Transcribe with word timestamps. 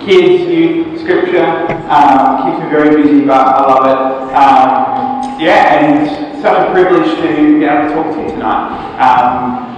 kids, 0.00 0.44
youth, 0.50 1.00
scripture. 1.00 1.46
Um, 1.88 2.44
keeps 2.44 2.64
me 2.64 2.70
very 2.70 3.02
busy, 3.02 3.24
but 3.24 3.40
I 3.40 3.60
love 3.62 3.84
it. 3.86 4.00
Um, 4.34 5.40
yeah, 5.40 5.80
and 5.80 6.42
such 6.42 6.68
a 6.68 6.72
privilege 6.72 7.16
to 7.16 7.58
be 7.58 7.64
able 7.64 7.88
to 7.88 7.94
talk 7.94 8.14
to 8.14 8.22
you 8.22 8.28
tonight. 8.30 8.96
Um, 8.98 9.70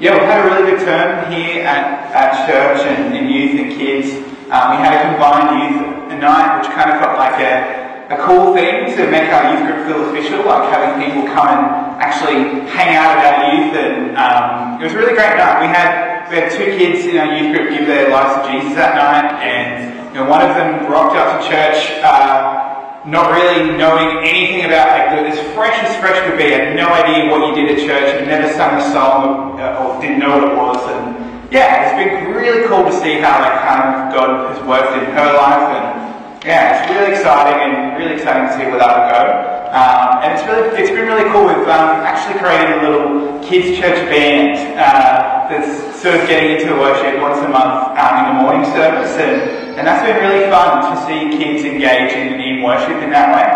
yeah, 0.00 0.14
we've 0.14 0.28
had 0.28 0.46
a 0.46 0.50
really 0.50 0.70
good 0.70 0.80
term 0.84 1.30
here 1.32 1.62
at, 1.64 2.10
at 2.12 2.46
church 2.46 2.86
and 2.86 3.16
in 3.16 3.28
youth 3.28 3.60
and 3.60 3.72
kids. 3.72 4.08
Um, 4.50 4.74
we 4.74 4.76
had 4.82 4.94
a 4.96 5.10
combined 5.10 5.50
youth 5.60 6.00
night, 6.20 6.60
which 6.60 6.70
kind 6.70 6.92
of 6.92 7.00
felt 7.00 7.16
like 7.16 7.40
a, 7.40 8.06
a 8.12 8.18
cool 8.22 8.54
thing 8.54 8.94
to 8.94 9.10
make 9.10 9.32
our 9.32 9.50
youth 9.50 9.64
group 9.66 9.88
feel 9.88 10.00
official, 10.12 10.44
like 10.44 10.68
having 10.70 11.00
people 11.00 11.24
come 11.32 11.48
and 11.48 11.64
actually 11.98 12.68
hang 12.68 12.94
out 12.94 13.16
at 13.16 13.24
our 13.24 13.40
youth. 13.50 13.74
And 13.74 14.16
um, 14.16 14.80
it 14.80 14.84
was 14.84 14.92
a 14.92 14.98
really 14.98 15.16
great 15.16 15.34
night. 15.40 15.60
We 15.60 15.66
had 15.66 16.09
we 16.30 16.36
had 16.36 16.52
two 16.52 16.78
kids 16.78 17.04
in 17.06 17.18
our 17.18 17.34
youth 17.34 17.50
group 17.50 17.70
give 17.74 17.86
their 17.90 18.08
lives 18.08 18.46
to 18.46 18.54
Jesus 18.54 18.78
that 18.78 18.94
night, 18.94 19.42
and 19.42 20.14
you 20.14 20.22
know, 20.22 20.30
one 20.30 20.38
of 20.46 20.54
them 20.54 20.86
rocked 20.86 21.18
up 21.18 21.42
to 21.42 21.50
church, 21.50 21.90
uh, 22.06 23.02
not 23.02 23.34
really 23.34 23.74
knowing 23.74 24.22
anything 24.22 24.62
about 24.62 25.10
like 25.10 25.26
as 25.26 25.42
fresh 25.58 25.74
as 25.82 25.90
fresh 25.98 26.14
could 26.22 26.38
be. 26.38 26.54
Had 26.54 26.78
no 26.78 26.86
idea 26.86 27.26
what 27.26 27.50
you 27.50 27.58
did 27.58 27.74
at 27.74 27.82
church, 27.82 28.14
had 28.14 28.30
never 28.30 28.46
sung 28.54 28.78
a 28.78 28.84
song 28.94 29.58
or, 29.58 29.60
uh, 29.60 29.82
or 29.82 30.00
didn't 30.00 30.20
know 30.20 30.38
what 30.38 30.46
it 30.46 30.54
was, 30.54 30.80
and 30.94 31.50
yeah, 31.50 31.90
it's 31.90 31.98
been 31.98 32.30
really 32.30 32.62
cool 32.70 32.86
to 32.86 32.94
see 33.02 33.18
how 33.18 33.42
like 33.42 33.58
kind 33.66 33.82
of 33.82 34.14
God 34.14 34.54
has 34.54 34.62
worked 34.62 34.94
in 35.02 35.10
her 35.10 35.30
life, 35.34 35.66
and 35.74 36.46
yeah, 36.46 36.78
it's 36.78 36.94
really 36.94 37.10
exciting 37.10 37.58
and 37.58 37.98
really 37.98 38.14
exciting 38.14 38.46
to 38.46 38.52
see 38.54 38.70
where 38.70 38.78
that 38.78 38.94
will 38.94 39.10
go. 39.10 39.59
Um, 39.70 40.18
and 40.26 40.34
it's 40.34 40.42
really, 40.50 40.66
it's 40.74 40.90
been 40.90 41.06
really 41.06 41.30
cool. 41.30 41.46
We've 41.46 41.70
um, 41.70 42.02
actually 42.02 42.42
created 42.42 42.82
a 42.82 42.90
little 42.90 43.38
kids 43.38 43.78
church 43.78 44.02
band 44.10 44.58
uh, 44.74 45.46
that's 45.46 45.78
sort 46.02 46.18
of 46.18 46.26
getting 46.26 46.58
into 46.58 46.74
worship 46.74 47.22
once 47.22 47.38
a 47.38 47.46
month 47.46 47.94
um, 47.94 48.14
in 48.18 48.24
the 48.34 48.36
morning 48.42 48.66
service, 48.74 49.14
and, 49.14 49.78
and 49.78 49.86
that's 49.86 50.02
been 50.02 50.18
really 50.18 50.50
fun 50.50 50.90
to 50.90 50.98
see 51.06 51.38
kids 51.38 51.62
engage 51.62 52.18
in, 52.18 52.42
in 52.42 52.66
worship 52.66 52.98
in 52.98 53.14
that 53.14 53.30
way. 53.30 53.46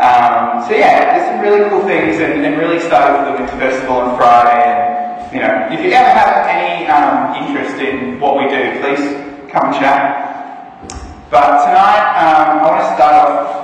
Um, 0.00 0.64
so 0.64 0.72
yeah, 0.72 1.12
there's 1.12 1.28
some 1.28 1.44
really 1.44 1.68
cool 1.68 1.84
things, 1.84 2.16
and, 2.16 2.40
and 2.40 2.56
really 2.56 2.80
excited 2.80 3.20
for 3.20 3.24
the 3.28 3.34
Winter 3.36 3.58
Festival 3.60 4.08
on 4.08 4.16
Friday. 4.16 4.56
And 4.72 5.36
you 5.36 5.40
know, 5.44 5.68
if 5.68 5.84
you 5.84 5.92
ever 5.92 6.08
have 6.16 6.48
any 6.48 6.88
um, 6.88 7.44
interest 7.44 7.76
in 7.76 8.16
what 8.16 8.40
we 8.40 8.48
do, 8.48 8.80
please 8.80 9.04
come 9.52 9.68
and 9.68 9.76
chat. 9.76 10.24
But 11.28 11.60
tonight, 11.68 12.08
um, 12.16 12.64
I 12.64 12.70
want 12.72 12.80
to 12.80 12.94
start 12.96 13.14
off 13.20 13.57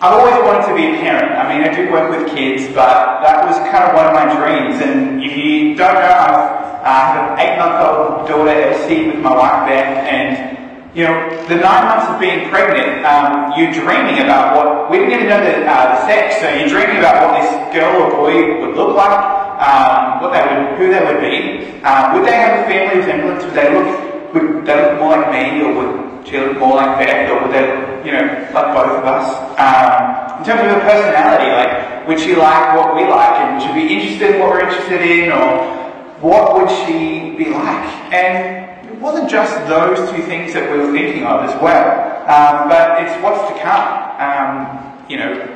I've 0.00 0.16
always 0.16 0.32
wanted 0.48 0.64
to 0.64 0.74
be 0.74 0.96
a 0.96 1.00
parent. 1.04 1.36
I 1.36 1.44
mean, 1.44 1.60
I 1.60 1.76
do 1.76 1.92
work 1.92 2.08
with 2.08 2.32
kids, 2.32 2.64
but 2.72 3.20
that 3.20 3.44
was 3.44 3.60
kind 3.68 3.84
of 3.84 3.92
one 3.92 4.08
of 4.08 4.16
my 4.16 4.32
dreams. 4.32 4.80
And 4.80 5.22
if 5.22 5.36
you 5.36 5.76
don't 5.76 5.92
know, 5.92 6.16
I've, 6.24 6.40
I 6.80 6.96
have 7.04 7.16
an 7.20 7.28
eight-month-old 7.36 8.24
daughter, 8.24 8.48
Elsie, 8.48 9.12
with 9.12 9.20
my 9.20 9.36
wife, 9.36 9.68
Beth, 9.68 10.00
and 10.08 10.56
you 10.96 11.04
know, 11.04 11.14
the 11.52 11.54
nine 11.54 11.84
months 11.84 12.08
of 12.08 12.18
being 12.18 12.48
pregnant, 12.48 13.04
um, 13.04 13.52
you're 13.60 13.76
dreaming 13.76 14.24
about 14.24 14.56
what, 14.56 14.90
we 14.90 15.04
didn't 15.04 15.20
even 15.20 15.28
know 15.28 15.44
the, 15.44 15.68
uh, 15.68 15.94
the 15.94 16.06
sex, 16.08 16.40
so 16.40 16.48
you're 16.48 16.72
dreaming 16.72 16.96
about 16.96 17.20
what 17.20 17.36
this 17.36 17.52
girl 17.76 18.00
or 18.00 18.10
boy 18.10 18.56
would 18.64 18.74
look 18.74 18.96
like, 18.96 19.20
um, 19.60 20.24
what 20.24 20.32
they 20.32 20.40
would, 20.48 20.80
who 20.80 20.88
they 20.88 21.04
would 21.04 21.20
be. 21.20 21.84
Um, 21.84 22.16
would 22.16 22.24
they 22.26 22.32
have 22.40 22.64
a 22.64 22.68
family 22.72 23.04
resemblance? 23.04 23.44
Would 23.44 23.52
they 23.54 23.68
look, 23.68 24.32
would 24.32 24.64
they 24.64 24.76
look 24.80 24.98
more 24.98 25.20
like 25.20 25.30
me, 25.30 25.60
or 25.60 25.76
would 25.76 26.26
she 26.26 26.40
look 26.40 26.56
more 26.58 26.76
like 26.76 26.98
Beth, 26.98 27.30
or 27.30 27.44
would 27.44 27.52
they, 27.52 27.79
you 28.10 28.16
know, 28.16 28.26
like 28.52 28.74
both 28.74 28.98
of 28.98 29.04
us? 29.06 29.30
Um, 29.54 30.40
in 30.40 30.44
terms 30.44 30.60
of 30.66 30.66
her 30.66 30.80
personality, 30.82 31.50
like, 31.54 32.08
would 32.08 32.18
she 32.18 32.34
like 32.34 32.76
what 32.76 32.96
we 32.96 33.02
like, 33.06 33.38
and 33.38 33.54
would 33.54 33.62
she 33.62 33.72
be 33.86 33.94
interested 33.94 34.34
in 34.34 34.40
what 34.40 34.50
we're 34.50 34.66
interested 34.66 35.00
in, 35.02 35.30
or 35.30 35.78
what 36.18 36.58
would 36.58 36.70
she 36.86 37.36
be 37.38 37.50
like? 37.50 37.86
And 38.12 38.88
it 38.90 38.98
wasn't 38.98 39.30
just 39.30 39.54
those 39.68 40.10
two 40.10 40.22
things 40.22 40.52
that 40.54 40.70
we 40.70 40.78
were 40.78 40.92
thinking 40.92 41.24
of 41.24 41.44
as 41.48 41.54
well, 41.62 41.86
um, 42.26 42.68
but 42.68 43.00
it's 43.02 43.14
what's 43.22 43.46
to 43.52 43.60
come. 43.62 43.86
Um, 44.18 45.06
you 45.08 45.16
know, 45.16 45.46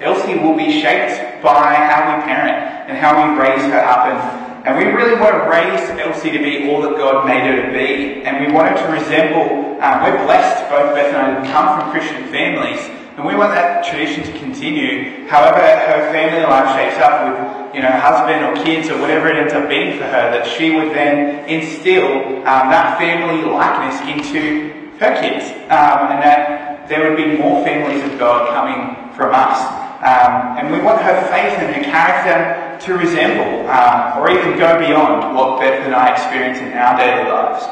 Elsie 0.00 0.34
will 0.38 0.56
be 0.56 0.82
shaped 0.82 1.42
by 1.42 1.74
how 1.74 2.18
we 2.18 2.24
parent 2.24 2.90
and 2.90 2.98
how 2.98 3.14
we 3.14 3.38
raise 3.38 3.62
her 3.62 3.78
up 3.78 4.06
and 4.10 4.41
and 4.64 4.78
we 4.78 4.84
really 4.84 5.18
want 5.18 5.34
to 5.34 5.50
raise 5.50 5.82
Elsie 5.98 6.30
to 6.30 6.38
be 6.38 6.70
all 6.70 6.82
that 6.82 6.96
God 6.96 7.26
made 7.26 7.42
her 7.42 7.66
to 7.66 7.72
be. 7.74 8.22
And 8.22 8.46
we 8.46 8.52
want 8.52 8.76
to 8.76 8.84
resemble, 8.86 9.82
um, 9.82 10.02
we're 10.06 10.22
blessed, 10.22 10.70
both 10.70 10.94
Beth 10.94 11.12
and 11.12 11.46
I, 11.46 11.50
come 11.50 11.80
from 11.80 11.90
Christian 11.90 12.30
families. 12.30 12.78
And 13.18 13.26
we 13.26 13.34
want 13.34 13.50
that 13.54 13.84
tradition 13.84 14.22
to 14.22 14.32
continue. 14.38 15.26
However, 15.26 15.58
her 15.58 16.12
family 16.14 16.46
life 16.46 16.78
shapes 16.78 17.02
up 17.02 17.26
with, 17.26 17.74
you 17.74 17.82
know, 17.82 17.90
husband 17.90 18.46
or 18.46 18.64
kids 18.64 18.88
or 18.88 19.00
whatever 19.00 19.26
it 19.26 19.36
ends 19.36 19.52
up 19.52 19.68
being 19.68 19.98
for 19.98 20.04
her, 20.04 20.30
that 20.30 20.46
she 20.46 20.70
would 20.70 20.94
then 20.94 21.42
instill 21.50 22.38
um, 22.46 22.70
that 22.70 22.98
family 22.98 23.42
likeness 23.42 23.98
into 24.06 24.70
her 25.02 25.10
kids. 25.18 25.50
Um, 25.74 26.14
and 26.14 26.22
that 26.22 26.86
there 26.86 27.10
would 27.10 27.16
be 27.16 27.36
more 27.36 27.64
families 27.64 28.04
of 28.04 28.16
God 28.16 28.46
coming 28.54 29.12
from 29.14 29.34
us. 29.34 29.58
Um, 30.06 30.58
and 30.58 30.70
we 30.70 30.78
want 30.80 31.02
her 31.02 31.18
faith 31.26 31.58
and 31.58 31.74
her 31.74 31.82
character 31.82 32.61
to 32.84 32.94
resemble 32.94 33.68
um, 33.70 34.18
or 34.18 34.30
even 34.30 34.58
go 34.58 34.78
beyond 34.78 35.34
what 35.36 35.60
Beth 35.60 35.84
and 35.84 35.94
I 35.94 36.12
experience 36.12 36.58
in 36.58 36.72
our 36.72 36.96
daily 36.96 37.30
lives. 37.30 37.64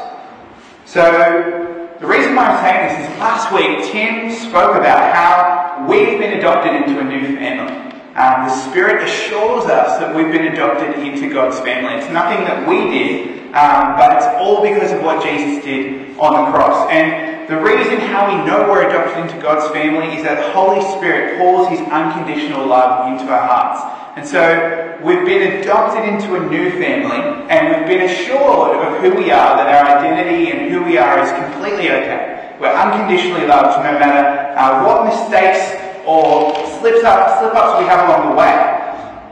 So, 0.85 1.91
the 1.99 2.07
reason 2.07 2.35
why 2.35 2.45
I'm 2.45 2.59
saying 2.63 2.99
this 2.99 3.11
is 3.11 3.19
last 3.19 3.53
week 3.53 3.91
Tim 3.91 4.31
spoke 4.31 4.75
about 4.75 5.13
how 5.13 5.85
we've 5.87 6.17
been 6.17 6.37
adopted 6.37 6.73
into 6.73 6.99
a 6.99 7.03
new 7.03 7.35
family. 7.37 7.91
Um, 8.15 8.47
the 8.47 8.55
Spirit 8.69 9.03
assures 9.03 9.65
us 9.65 9.99
that 9.99 10.15
we've 10.15 10.31
been 10.31 10.51
adopted 10.51 10.99
into 10.99 11.31
God's 11.31 11.59
family. 11.59 11.93
It's 11.93 12.11
nothing 12.11 12.43
that 12.45 12.67
we 12.67 12.89
did, 12.89 13.53
um, 13.53 13.95
but 13.95 14.17
it's 14.17 14.25
all 14.35 14.61
because 14.61 14.91
of 14.91 15.01
what 15.01 15.23
Jesus 15.23 15.63
did 15.63 16.17
on 16.17 16.45
the 16.45 16.51
cross. 16.51 16.89
And 16.91 17.47
the 17.47 17.57
reason 17.57 17.99
how 17.99 18.27
we 18.27 18.45
know 18.45 18.69
we're 18.69 18.87
adopted 18.87 19.25
into 19.25 19.41
God's 19.41 19.71
family 19.73 20.17
is 20.17 20.23
that 20.23 20.43
the 20.43 20.51
Holy 20.51 20.81
Spirit 20.97 21.37
pours 21.37 21.67
His 21.69 21.79
unconditional 21.87 22.65
love 22.65 23.11
into 23.11 23.31
our 23.31 23.47
hearts. 23.47 23.81
And 24.17 24.27
so 24.27 24.90
we've 25.03 25.25
been 25.25 25.61
adopted 25.61 26.07
into 26.07 26.35
a 26.35 26.49
new 26.49 26.71
family 26.71 27.21
and 27.49 27.69
we've 27.69 27.87
been 27.87 28.09
assured 28.09 28.77
of 28.77 29.01
who 29.01 29.15
we 29.15 29.31
are, 29.31 29.57
that 29.57 29.67
our 29.67 29.97
identity 29.97 30.51
and 30.51 30.71
who 30.71 30.83
we 30.83 30.97
are 30.97 31.19
is 31.19 31.31
completely 31.33 31.89
okay. 31.89 32.55
We're 32.59 32.73
unconditionally 32.73 33.47
loved 33.47 33.77
no 33.81 33.97
matter 33.97 34.53
uh, 34.57 34.85
what 34.85 35.05
mistakes 35.05 35.73
or 36.05 36.53
slips 36.79 37.03
up, 37.03 37.39
slip 37.39 37.55
ups 37.55 37.81
we 37.81 37.85
have 37.89 38.07
along 38.07 38.29
the 38.29 38.35
way. 38.35 38.77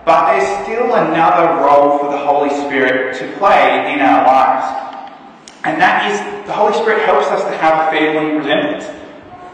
But 0.05 0.33
there's 0.33 0.49
still 0.65 0.95
another 0.95 1.61
role 1.61 1.99
for 1.99 2.09
the 2.09 2.17
Holy 2.17 2.49
Spirit 2.49 3.15
to 3.19 3.31
play 3.37 3.93
in 3.93 3.99
our 3.99 4.25
lives. 4.25 4.65
And 5.65 5.79
that 5.79 6.09
is 6.09 6.47
the 6.47 6.53
Holy 6.53 6.73
Spirit 6.73 7.05
helps 7.05 7.27
us 7.27 7.43
to 7.43 7.55
have 7.57 7.87
a 7.87 7.91
family 7.91 8.37
resemblance 8.37 8.85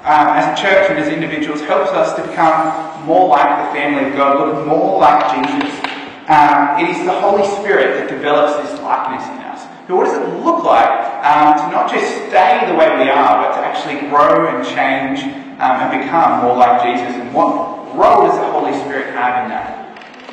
um, 0.06 0.28
as 0.38 0.58
a 0.58 0.62
church 0.62 0.90
and 0.92 1.00
as 1.00 1.10
individuals 1.10 1.62
helps 1.62 1.90
us 1.92 2.16
to 2.16 2.22
become 2.22 3.06
more 3.06 3.28
like 3.28 3.66
the 3.66 3.80
family 3.80 4.10
of 4.10 4.16
God, 4.16 4.40
look 4.40 4.68
more 4.68 5.00
like 5.00 5.20
Jesus. 5.34 5.95
Um, 6.28 6.82
it 6.82 6.90
is 6.90 7.06
the 7.06 7.14
Holy 7.22 7.46
Spirit 7.62 8.02
that 8.02 8.10
develops 8.10 8.58
this 8.58 8.82
likeness 8.82 9.22
in 9.30 9.46
us. 9.46 9.62
But 9.88 9.98
what 9.98 10.06
does 10.06 10.18
it 10.18 10.26
look 10.42 10.66
like 10.66 10.90
um, 11.22 11.54
to 11.62 11.66
not 11.70 11.86
just 11.86 12.10
stay 12.26 12.66
the 12.66 12.74
way 12.74 12.90
we 12.98 13.10
are, 13.10 13.46
but 13.46 13.54
to 13.54 13.62
actually 13.62 14.10
grow 14.10 14.50
and 14.50 14.66
change 14.66 15.22
um, 15.62 15.78
and 15.86 16.02
become 16.02 16.42
more 16.42 16.58
like 16.58 16.82
Jesus? 16.82 17.14
And 17.22 17.34
what 17.34 17.94
role 17.94 18.26
does 18.26 18.38
the 18.42 18.50
Holy 18.50 18.74
Spirit 18.82 19.14
have 19.14 19.46
in 19.46 19.50
that? 19.54 19.86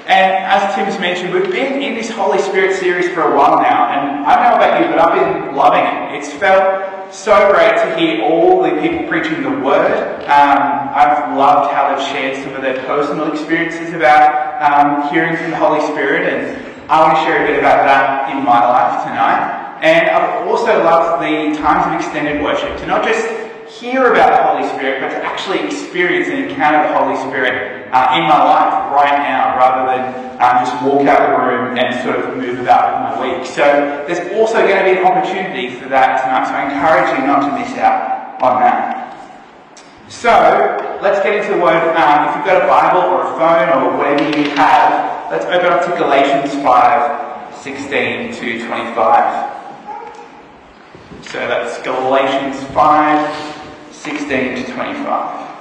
And 0.08 0.32
as 0.48 0.75
Tim's 0.75 0.98
mentioned, 0.98 1.32
we've 1.32 1.52
been 1.52 1.81
in 1.81 1.94
this 1.94 2.10
Holy 2.10 2.38
Spirit 2.38 2.75
series 2.75 3.08
for 3.14 3.22
a 3.22 3.36
while 3.36 3.60
now, 3.60 3.86
and 3.92 4.26
I 4.26 4.34
don't 4.34 4.50
know 4.50 4.56
about 4.56 4.81
you, 4.81 4.88
but 4.88 4.98
I've 4.98 5.14
been 5.14 5.54
loving 5.54 5.84
it. 5.84 6.19
It's 6.19 6.32
felt 6.32 6.91
so 7.12 7.52
great 7.52 7.76
to 7.76 7.96
hear 7.98 8.24
all 8.24 8.62
the 8.62 8.70
people 8.80 9.06
preaching 9.06 9.42
the 9.42 9.50
word. 9.50 10.24
Um, 10.24 10.88
I've 10.96 11.36
loved 11.36 11.72
how 11.72 11.94
they've 11.94 12.06
shared 12.08 12.42
some 12.42 12.54
of 12.54 12.62
their 12.62 12.82
personal 12.86 13.30
experiences 13.30 13.92
about 13.92 14.32
um, 14.62 15.12
hearing 15.12 15.36
from 15.36 15.50
the 15.50 15.56
Holy 15.56 15.80
Spirit, 15.92 16.32
and 16.32 16.90
I 16.90 17.02
want 17.02 17.18
to 17.18 17.24
share 17.24 17.44
a 17.44 17.46
bit 17.46 17.58
about 17.58 17.84
that 17.84 18.32
in 18.32 18.42
my 18.42 18.64
life 18.64 19.04
tonight. 19.04 19.78
And 19.82 20.08
I've 20.08 20.48
also 20.48 20.82
loved 20.82 21.22
the 21.22 21.60
times 21.60 21.86
of 21.86 21.92
extended 22.00 22.42
worship 22.42 22.78
to 22.78 22.87
not 22.87 23.04
just 23.04 23.28
hear 23.69 24.12
about 24.12 24.31
the 24.31 24.42
Holy 24.42 24.69
Spirit, 24.78 25.02
but 25.02 25.10
to 25.10 25.25
actually 25.25 25.60
experience 25.60 26.28
and 26.28 26.50
encounter 26.50 26.88
the 26.88 26.98
Holy 26.98 27.16
Spirit 27.28 27.81
uh, 27.92 28.16
in 28.16 28.24
my 28.24 28.40
life 28.40 28.90
right 28.90 29.20
now, 29.20 29.56
rather 29.60 29.84
than 29.84 30.00
um, 30.40 30.64
just 30.64 30.72
walk 30.82 31.06
out 31.06 31.20
the 31.28 31.44
room 31.44 31.76
and 31.76 31.92
sort 32.02 32.18
of 32.18 32.36
move 32.36 32.58
about 32.58 32.88
with 32.88 33.20
my 33.20 33.36
week. 33.36 33.46
So 33.46 33.62
there's 34.08 34.32
also 34.32 34.64
going 34.66 34.80
to 34.80 34.84
be 34.84 34.98
an 34.98 35.04
opportunity 35.04 35.76
for 35.76 35.88
that 35.90 36.24
tonight, 36.24 36.48
so 36.48 36.54
I 36.56 36.72
encourage 36.72 37.18
you 37.18 37.26
not 37.26 37.44
to 37.44 37.52
miss 37.60 37.76
out 37.76 38.40
on 38.42 38.60
that. 38.60 39.12
So 40.08 40.28
let's 41.02 41.22
get 41.22 41.36
into 41.36 41.54
the 41.56 41.62
word. 41.62 41.76
Um, 41.96 42.28
if 42.28 42.36
you've 42.36 42.46
got 42.46 42.62
a 42.62 42.66
Bible 42.66 43.12
or 43.12 43.22
a 43.22 43.36
phone 43.36 43.68
or 43.76 43.96
whatever 43.98 44.38
you 44.38 44.48
have, 44.56 45.30
let's 45.30 45.44
open 45.44 45.72
up 45.72 45.84
to 45.84 45.96
Galatians 45.96 46.54
5 46.62 47.56
16 47.62 48.32
to 48.34 48.66
25. 48.66 49.52
So 51.26 51.38
that's 51.38 51.80
Galatians 51.82 52.62
5 52.72 53.92
16 53.92 54.64
to 54.64 54.72
25. 54.72 55.51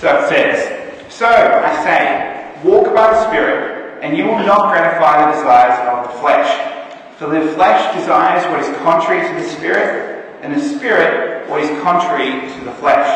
So 0.00 0.16
it 0.16 0.28
says, 0.28 1.12
So 1.12 1.26
I 1.26 1.82
say, 1.82 2.60
walk 2.62 2.94
by 2.94 3.10
the 3.10 3.28
Spirit 3.28 3.78
and 4.02 4.16
you 4.16 4.24
will 4.24 4.38
not 4.38 4.70
gratify 4.70 5.26
the 5.26 5.38
desires 5.38 5.78
of 5.88 6.12
the 6.12 6.20
flesh. 6.20 6.76
For 7.18 7.26
the 7.28 7.52
flesh 7.52 7.94
desires 7.96 8.44
what 8.46 8.60
is 8.60 8.76
contrary 8.78 9.26
to 9.26 9.42
the 9.42 9.48
Spirit, 9.48 10.38
and 10.42 10.54
the 10.54 10.60
Spirit 10.60 11.48
what 11.50 11.60
is 11.62 11.82
contrary 11.82 12.48
to 12.48 12.64
the 12.64 12.72
flesh. 12.74 13.10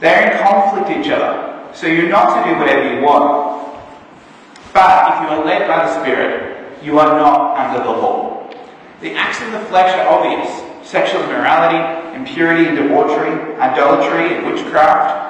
They 0.00 0.12
are 0.12 0.32
in 0.32 0.38
conflict 0.42 0.88
with 0.88 0.98
each 0.98 1.10
other, 1.10 1.74
so 1.74 1.86
you're 1.86 2.10
not 2.10 2.44
to 2.44 2.50
do 2.50 2.58
whatever 2.58 2.94
you 2.94 3.02
want. 3.02 3.78
But 4.74 5.14
if 5.14 5.22
you 5.22 5.36
are 5.36 5.44
led 5.44 5.66
by 5.66 5.86
the 5.86 6.00
Spirit, 6.00 6.84
you 6.84 6.98
are 6.98 7.18
not 7.18 7.56
under 7.56 7.82
the 7.82 7.90
law. 7.90 8.50
The 9.00 9.14
acts 9.14 9.40
of 9.40 9.52
the 9.52 9.60
flesh 9.60 9.94
are 9.96 10.08
obvious 10.08 10.66
sexual 10.86 11.22
immorality, 11.22 12.16
impurity 12.16 12.66
and 12.66 12.76
debauchery, 12.76 13.54
idolatry 13.56 14.36
and 14.36 14.46
witchcraft, 14.46 15.29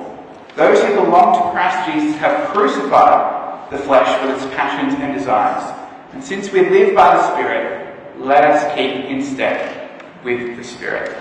Those 0.55 0.83
who 0.83 0.95
belong 0.95 1.41
to 1.41 1.51
Christ 1.51 1.91
Jesus 1.91 2.17
have 2.17 2.49
crucified 2.49 3.71
the 3.71 3.77
flesh 3.77 4.21
with 4.21 4.35
its 4.35 4.53
passions 4.55 4.99
and 4.99 5.13
desires. 5.13 5.63
And 6.13 6.23
since 6.23 6.51
we 6.51 6.69
live 6.69 6.93
by 6.93 7.15
the 7.15 7.33
Spirit, 7.33 7.95
let 8.19 8.43
us 8.43 8.75
keep 8.75 9.05
in 9.05 9.23
step 9.23 10.03
with 10.23 10.57
the 10.57 10.63
Spirit. 10.63 11.15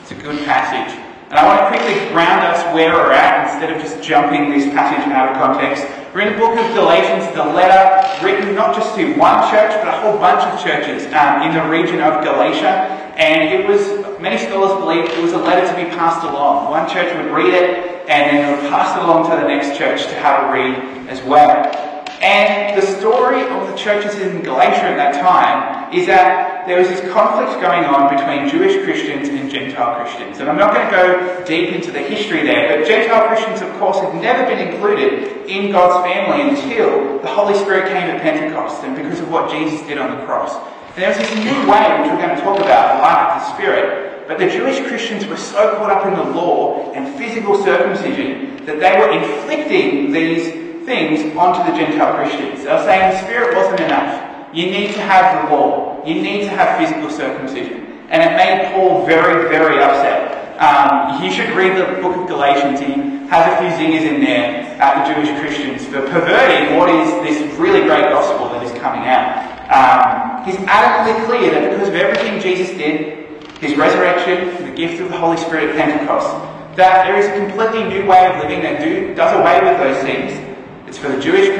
It's 0.00 0.10
a 0.12 0.14
good 0.14 0.44
passage. 0.46 0.98
And 1.28 1.38
I 1.38 1.46
want 1.46 1.72
to 1.72 1.78
quickly 1.78 2.08
ground 2.08 2.42
us 2.42 2.74
where 2.74 2.92
we're 2.92 3.12
at 3.12 3.52
instead 3.52 3.70
of 3.70 3.80
just 3.80 4.02
jumping 4.02 4.50
this 4.50 4.64
passage 4.74 5.06
out 5.12 5.28
of 5.28 5.36
context. 5.36 5.86
We're 6.12 6.22
in 6.22 6.32
the 6.32 6.38
book 6.40 6.58
of 6.58 6.74
Galatians, 6.74 7.32
the 7.36 7.44
letter 7.44 8.24
written 8.24 8.56
not 8.56 8.74
just 8.74 8.96
to 8.96 9.14
one 9.14 9.48
church, 9.48 9.70
but 9.78 9.86
a 9.86 10.00
whole 10.00 10.18
bunch 10.18 10.42
of 10.42 10.60
churches 10.60 11.06
um, 11.14 11.42
in 11.42 11.54
the 11.54 11.62
region 11.70 12.00
of 12.00 12.24
Galatia. 12.24 12.98
And 13.14 13.48
it 13.54 13.64
was, 13.64 14.18
many 14.18 14.36
scholars 14.36 14.72
believe 14.80 15.04
it 15.04 15.22
was 15.22 15.34
a 15.34 15.38
letter 15.38 15.64
to 15.70 15.76
be 15.76 15.88
passed 15.94 16.26
along. 16.26 16.68
One 16.68 16.90
church 16.90 17.14
would 17.14 17.32
read 17.32 17.54
it, 17.54 18.08
and 18.08 18.26
then 18.36 18.42
it 18.42 18.60
would 18.60 18.70
pass 18.70 18.96
it 18.96 19.04
along 19.04 19.30
to 19.30 19.36
the 19.36 19.46
next 19.46 19.78
church 19.78 20.02
to 20.08 20.14
have 20.14 20.48
a 20.48 20.52
read 20.52 21.06
as 21.08 21.22
well. 21.22 21.89
And 22.20 22.76
the 22.76 22.86
story 22.98 23.40
of 23.48 23.66
the 23.66 23.74
churches 23.76 24.14
in 24.16 24.42
Galatia 24.42 24.92
at 24.92 24.96
that 24.96 25.14
time 25.22 25.92
is 25.94 26.06
that 26.06 26.66
there 26.66 26.78
was 26.78 26.88
this 26.88 27.00
conflict 27.10 27.58
going 27.62 27.84
on 27.84 28.14
between 28.14 28.46
Jewish 28.46 28.84
Christians 28.84 29.30
and 29.30 29.50
Gentile 29.50 29.96
Christians. 29.96 30.38
And 30.38 30.50
I'm 30.50 30.58
not 30.58 30.74
going 30.74 30.84
to 30.84 30.92
go 30.92 31.44
deep 31.46 31.72
into 31.72 31.90
the 31.90 32.00
history 32.00 32.42
there, 32.42 32.76
but 32.76 32.86
Gentile 32.86 33.26
Christians, 33.28 33.62
of 33.62 33.72
course, 33.78 33.98
had 34.00 34.14
never 34.20 34.44
been 34.44 34.68
included 34.68 35.48
in 35.48 35.72
God's 35.72 36.04
family 36.04 36.50
until 36.50 37.18
the 37.20 37.28
Holy 37.28 37.54
Spirit 37.54 37.88
came 37.88 38.10
at 38.12 38.20
Pentecost 38.20 38.84
and 38.84 38.94
because 38.94 39.20
of 39.20 39.30
what 39.30 39.50
Jesus 39.50 39.80
did 39.88 39.96
on 39.96 40.20
the 40.20 40.26
cross. 40.26 40.54
And 40.94 41.02
there 41.02 41.08
was 41.08 41.16
this 41.16 41.34
new 41.40 41.56
way, 41.72 42.00
which 42.00 42.10
we're 42.12 42.20
going 42.20 42.36
to 42.36 42.42
talk 42.42 42.60
about, 42.60 42.96
the 42.96 43.00
life 43.00 43.32
of 43.32 43.48
the 43.48 43.54
Spirit. 43.54 44.28
But 44.28 44.38
the 44.38 44.50
Jewish 44.50 44.78
Christians 44.86 45.26
were 45.26 45.38
so 45.38 45.74
caught 45.76 45.90
up 45.90 46.06
in 46.06 46.14
the 46.14 46.36
law 46.36 46.92
and 46.92 47.16
physical 47.16 47.64
circumcision 47.64 48.64
that 48.66 48.78
they 48.78 48.98
were 49.00 49.10
inflicting 49.10 50.12
these 50.12 50.59
things 50.84 51.36
onto 51.36 51.70
the 51.70 51.76
Gentile 51.76 52.14
Christians. 52.14 52.64
They 52.64 52.72
were 52.72 52.84
saying 52.84 53.12
the 53.12 53.22
Spirit 53.22 53.56
wasn't 53.56 53.80
enough. 53.80 54.54
You 54.54 54.66
need 54.66 54.94
to 54.94 55.00
have 55.00 55.48
the 55.48 55.54
law. 55.54 56.04
You 56.04 56.14
need 56.20 56.40
to 56.44 56.50
have 56.50 56.78
physical 56.78 57.10
circumcision. 57.10 57.86
And 58.10 58.22
it 58.22 58.36
made 58.36 58.72
Paul 58.72 59.06
very, 59.06 59.48
very 59.48 59.82
upset. 59.82 60.58
Um, 60.60 61.22
you 61.22 61.30
should 61.30 61.50
read 61.56 61.76
the 61.76 62.02
book 62.02 62.16
of 62.16 62.26
Galatians. 62.26 62.80
He 62.80 62.92
has 63.30 63.46
a 63.46 63.56
few 63.62 63.70
zingers 63.78 64.02
in 64.02 64.20
there 64.20 64.76
at 64.80 65.06
the 65.06 65.14
Jewish 65.14 65.30
Christians 65.40 65.86
for 65.86 66.02
perverting 66.10 66.76
what 66.76 66.88
is 66.90 67.08
this 67.22 67.58
really 67.58 67.80
great 67.82 68.10
gospel 68.10 68.48
that 68.50 68.62
is 68.64 68.72
coming 68.80 69.06
out. 69.06 69.46
Um, 69.70 70.44
he's 70.44 70.56
adamantly 70.66 71.24
clear 71.26 71.52
that 71.52 71.70
because 71.70 71.88
of 71.88 71.94
everything 71.94 72.40
Jesus 72.40 72.76
did, 72.76 73.40
his 73.60 73.76
resurrection, 73.76 74.66
the 74.66 74.74
gift 74.74 75.00
of 75.00 75.10
the 75.10 75.16
Holy 75.16 75.36
Spirit 75.36 75.70
at 75.70 75.76
Pentecost, 75.76 76.28
that 76.76 77.06
there 77.06 77.16
is 77.16 77.26
a 77.26 77.46
completely 77.46 77.84
new 77.84 78.06
way 78.06 78.26
of 78.26 78.42
living 78.42 78.62
that 78.62 78.82
do, 78.82 79.14
does 79.14 79.32
away 79.38 79.60
with 79.62 79.78
those 79.78 80.02
things 80.02 80.49
it's 80.90 80.98
for 80.98 81.08
the 81.08 81.20
Jewish, 81.20 81.56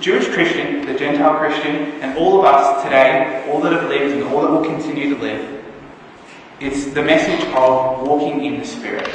Jewish 0.00 0.28
Christian, 0.28 0.86
the 0.86 0.94
Gentile 0.94 1.36
Christian, 1.38 1.74
and 2.00 2.16
all 2.16 2.38
of 2.38 2.44
us 2.44 2.84
today, 2.84 3.50
all 3.50 3.60
that 3.60 3.72
have 3.72 3.90
lived 3.90 4.14
and 4.14 4.22
all 4.32 4.42
that 4.42 4.50
will 4.52 4.64
continue 4.64 5.12
to 5.12 5.20
live. 5.20 5.64
It's 6.60 6.84
the 6.94 7.02
message 7.02 7.44
of 7.48 8.06
walking 8.06 8.44
in 8.44 8.60
the 8.60 8.64
Spirit. 8.64 9.08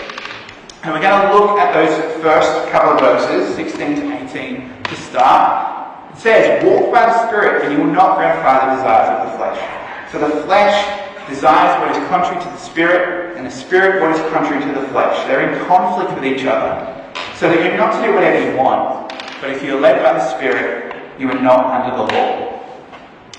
And 0.84 0.92
we're 0.92 1.00
going 1.00 1.26
to 1.26 1.34
look 1.34 1.58
at 1.58 1.74
those 1.74 2.22
first 2.22 2.70
couple 2.70 2.92
of 2.92 3.00
verses, 3.00 3.56
16 3.56 3.96
to 4.02 4.24
18, 4.30 4.84
to 4.84 4.96
start. 4.98 6.12
It 6.12 6.20
says, 6.20 6.66
Walk 6.66 6.92
by 6.92 7.06
the 7.06 7.28
Spirit, 7.30 7.64
and 7.64 7.72
you 7.72 7.80
will 7.80 7.94
not 7.94 8.18
gratify 8.18 8.72
the 8.72 8.76
desires 8.76 9.22
of 9.22 9.32
the 9.32 9.38
flesh. 9.38 10.12
For 10.12 10.20
the 10.20 10.44
flesh 10.44 11.30
desires 11.30 11.80
what 11.80 11.96
is 11.96 12.10
contrary 12.10 12.44
to 12.44 12.50
the 12.50 12.58
Spirit, 12.58 13.38
and 13.38 13.46
the 13.46 13.52
Spirit 13.52 14.02
what 14.02 14.12
is 14.12 14.34
contrary 14.34 14.62
to 14.66 14.82
the 14.82 14.86
flesh. 14.90 15.26
They're 15.28 15.50
in 15.50 15.66
conflict 15.66 16.14
with 16.14 16.26
each 16.26 16.46
other. 16.46 16.94
So 17.38 17.48
that 17.48 17.64
you're 17.64 17.78
not 17.78 17.98
to 18.02 18.06
do 18.06 18.14
whatever 18.14 18.52
you 18.52 18.58
want. 18.58 19.09
But 19.42 19.52
if 19.52 19.64
you're 19.64 19.80
led 19.80 20.04
by 20.04 20.14
the 20.14 20.36
Spirit, 20.36 20.96
you 21.18 21.30
are 21.30 21.42
not 21.42 21.66
under 21.66 21.96
the 21.96 22.04
law. 22.04 22.60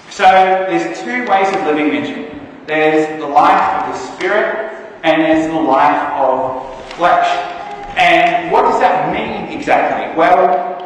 So 0.09 0.25
there's 0.25 0.99
two 1.01 1.27
ways 1.27 1.49
of 1.55 1.67
living 1.67 1.89
mentioned. 1.89 2.41
There's 2.67 3.21
the 3.21 3.27
life 3.27 3.85
of 3.85 3.93
the 3.93 3.99
Spirit 4.15 4.71
and 5.03 5.23
there's 5.23 5.47
the 5.47 5.61
life 5.61 6.13
of 6.15 6.93
flesh. 6.95 7.29
And 7.97 8.51
what 8.51 8.63
does 8.63 8.81
that 8.81 9.13
mean 9.13 9.57
exactly? 9.57 10.17
Well, 10.17 10.79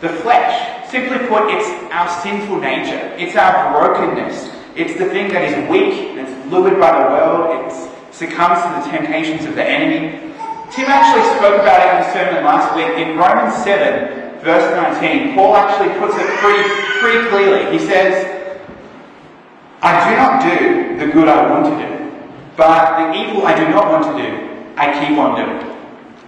the 0.00 0.08
flesh, 0.08 0.90
simply 0.90 1.18
put, 1.28 1.50
it's 1.50 1.68
our 1.92 2.08
sinful 2.22 2.60
nature. 2.60 3.12
It's 3.18 3.36
our 3.36 3.72
brokenness. 3.72 4.50
It's 4.76 4.98
the 4.98 5.06
thing 5.06 5.28
that 5.28 5.44
is 5.44 5.70
weak, 5.70 6.18
it's 6.18 6.50
lured 6.50 6.80
by 6.80 6.90
the 6.98 7.08
world, 7.10 7.66
it 7.66 8.14
succumbs 8.14 8.58
to 8.64 8.68
the 8.80 8.96
temptations 8.96 9.44
of 9.44 9.54
the 9.54 9.64
enemy. 9.64 10.32
Tim 10.72 10.86
actually 10.88 11.22
spoke 11.36 11.60
about 11.60 11.78
it 11.78 11.94
in 11.94 12.02
a 12.02 12.12
sermon 12.12 12.44
last 12.44 12.74
week. 12.74 12.90
In 12.98 13.16
Romans 13.16 13.54
7, 13.62 14.23
verse 14.44 14.68
19, 15.00 15.34
Paul 15.34 15.56
actually 15.56 15.88
puts 15.98 16.14
it 16.20 16.28
pretty, 16.38 16.68
pretty 17.00 17.28
clearly. 17.28 17.72
He 17.72 17.84
says, 17.84 18.28
I 19.80 19.92
do 20.04 20.16
not 20.16 20.32
do 20.44 20.98
the 21.00 21.12
good 21.12 21.28
I 21.28 21.50
want 21.50 21.64
to 21.64 21.74
do, 21.80 21.88
but 22.56 23.00
the 23.00 23.18
evil 23.18 23.46
I 23.46 23.56
do 23.56 23.66
not 23.68 23.88
want 23.90 24.04
to 24.04 24.14
do, 24.22 24.28
I 24.76 24.92
keep 25.00 25.16
on 25.18 25.34
doing. 25.36 25.64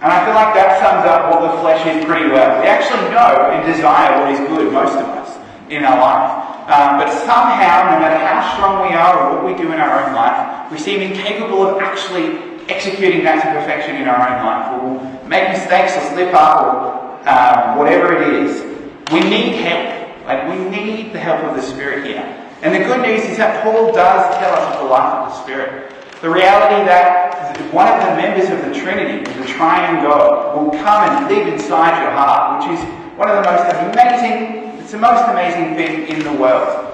And 0.01 0.13
I 0.13 0.25
feel 0.25 0.33
like 0.33 0.53
that 0.53 0.77
sums 0.81 1.05
up 1.09 1.29
what 1.29 1.41
the 1.45 1.61
flesh 1.61 1.81
is 1.85 2.05
pretty 2.05 2.29
well. 2.29 2.61
We 2.61 2.67
actually 2.67 3.09
know 3.13 3.49
and 3.49 3.65
desire 3.65 4.21
what 4.21 4.33
is 4.33 4.41
good, 4.49 4.73
most 4.73 4.93
of 4.93 5.05
us, 5.17 5.37
in 5.69 5.85
our 5.85 5.97
life. 5.97 6.47
Um, 6.69 6.99
but 7.01 7.09
somehow, 7.25 7.95
no 7.95 8.01
matter 8.01 8.21
how 8.21 8.41
strong 8.53 8.85
we 8.85 8.93
are 8.93 9.13
or 9.17 9.37
what 9.37 9.45
we 9.45 9.57
do 9.57 9.71
in 9.71 9.79
our 9.79 10.05
own 10.05 10.13
life, 10.13 10.71
we 10.71 10.77
seem 10.77 11.01
incapable 11.01 11.65
of 11.65 11.81
actually 11.81 12.37
executing 12.69 13.23
that 13.23 13.41
to 13.41 13.47
perfection 13.57 13.95
in 13.95 14.07
our 14.07 14.21
own 14.21 14.45
life. 14.45 14.65
We'll 14.73 15.27
make 15.29 15.49
mistakes 15.49 15.97
or 15.97 16.01
slip 16.13 16.33
up 16.33 16.61
or 16.61 17.06
um, 17.27 17.77
whatever 17.77 18.15
it 18.15 18.45
is, 18.45 18.63
we 19.11 19.19
need 19.19 19.55
help. 19.55 20.25
Like, 20.25 20.47
we 20.49 20.57
need 20.69 21.13
the 21.13 21.19
help 21.19 21.43
of 21.43 21.55
the 21.55 21.61
Spirit 21.61 22.05
here. 22.05 22.23
And 22.61 22.73
the 22.73 22.79
good 22.79 23.01
news 23.01 23.23
is 23.23 23.37
that 23.37 23.63
Paul 23.63 23.93
does 23.93 24.35
tell 24.37 24.53
us 24.53 24.75
of 24.75 24.81
the 24.81 24.89
life 24.89 25.13
of 25.13 25.29
the 25.29 25.43
Spirit. 25.43 25.93
The 26.21 26.29
reality 26.29 26.83
that 26.85 27.55
one 27.71 27.87
of 27.87 27.99
the 28.01 28.15
members 28.15 28.49
of 28.49 28.65
the 28.65 28.73
Trinity, 28.73 29.23
the 29.39 29.45
triune 29.45 30.03
God, 30.03 30.57
will 30.57 30.71
come 30.71 31.03
and 31.09 31.27
live 31.29 31.47
inside 31.53 32.01
your 32.01 32.11
heart, 32.11 32.63
which 32.63 32.79
is 32.79 32.83
one 33.15 33.29
of 33.29 33.43
the 33.43 33.49
most 33.49 33.69
amazing, 33.71 34.79
it's 34.79 34.91
the 34.91 34.97
most 34.97 35.23
amazing 35.29 35.75
thing 35.75 36.07
in 36.07 36.23
the 36.23 36.33
world. 36.33 36.85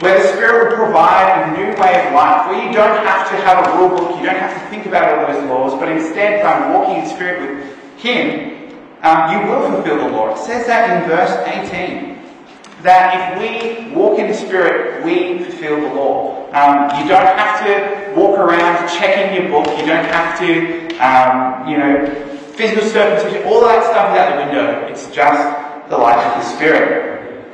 Where 0.00 0.20
the 0.20 0.28
Spirit 0.28 0.70
will 0.70 0.86
provide 0.86 1.46
a 1.46 1.56
new 1.56 1.80
way 1.80 2.06
of 2.06 2.14
life, 2.14 2.48
where 2.48 2.58
you 2.58 2.72
don't 2.72 2.98
have 3.06 3.28
to 3.30 3.36
have 3.46 3.64
a 3.64 3.78
rule 3.78 3.90
book, 3.90 4.18
you 4.18 4.26
don't 4.26 4.38
have 4.38 4.60
to 4.60 4.68
think 4.68 4.86
about 4.86 5.18
all 5.18 5.32
those 5.32 5.44
laws, 5.48 5.78
but 5.78 5.88
instead 5.88 6.42
by 6.42 6.74
walking 6.74 7.04
in 7.04 7.08
Spirit 7.08 7.40
with 7.40 8.00
Him, 8.02 8.61
um, 9.02 9.32
you 9.32 9.50
will 9.50 9.70
fulfill 9.70 9.98
the 9.98 10.08
law. 10.08 10.32
It 10.32 10.38
says 10.38 10.66
that 10.66 11.02
in 11.02 11.08
verse 11.08 11.30
18. 11.46 12.12
That 12.82 13.38
if 13.38 13.38
we 13.38 13.94
walk 13.94 14.18
in 14.18 14.28
the 14.28 14.34
Spirit, 14.34 15.04
we 15.04 15.44
fulfill 15.44 15.80
the 15.80 15.94
law. 15.94 16.46
Um, 16.52 16.90
you 17.00 17.08
don't 17.08 17.26
have 17.38 17.64
to 17.64 18.20
walk 18.20 18.38
around 18.38 18.88
checking 18.88 19.40
your 19.40 19.50
book. 19.50 19.66
You 19.78 19.86
don't 19.86 20.04
have 20.04 20.38
to, 20.40 20.96
um, 20.98 21.68
you 21.68 21.78
know, 21.78 22.06
physical 22.54 22.88
circumcision. 22.88 23.44
All 23.46 23.60
that 23.62 23.84
stuff 23.84 24.12
is 24.12 24.18
out 24.18 24.36
the 24.36 24.46
window. 24.46 24.86
It's 24.86 25.06
just 25.14 25.88
the 25.90 25.96
life 25.96 26.24
of 26.26 26.42
the 26.42 26.48
Spirit. 26.56 27.44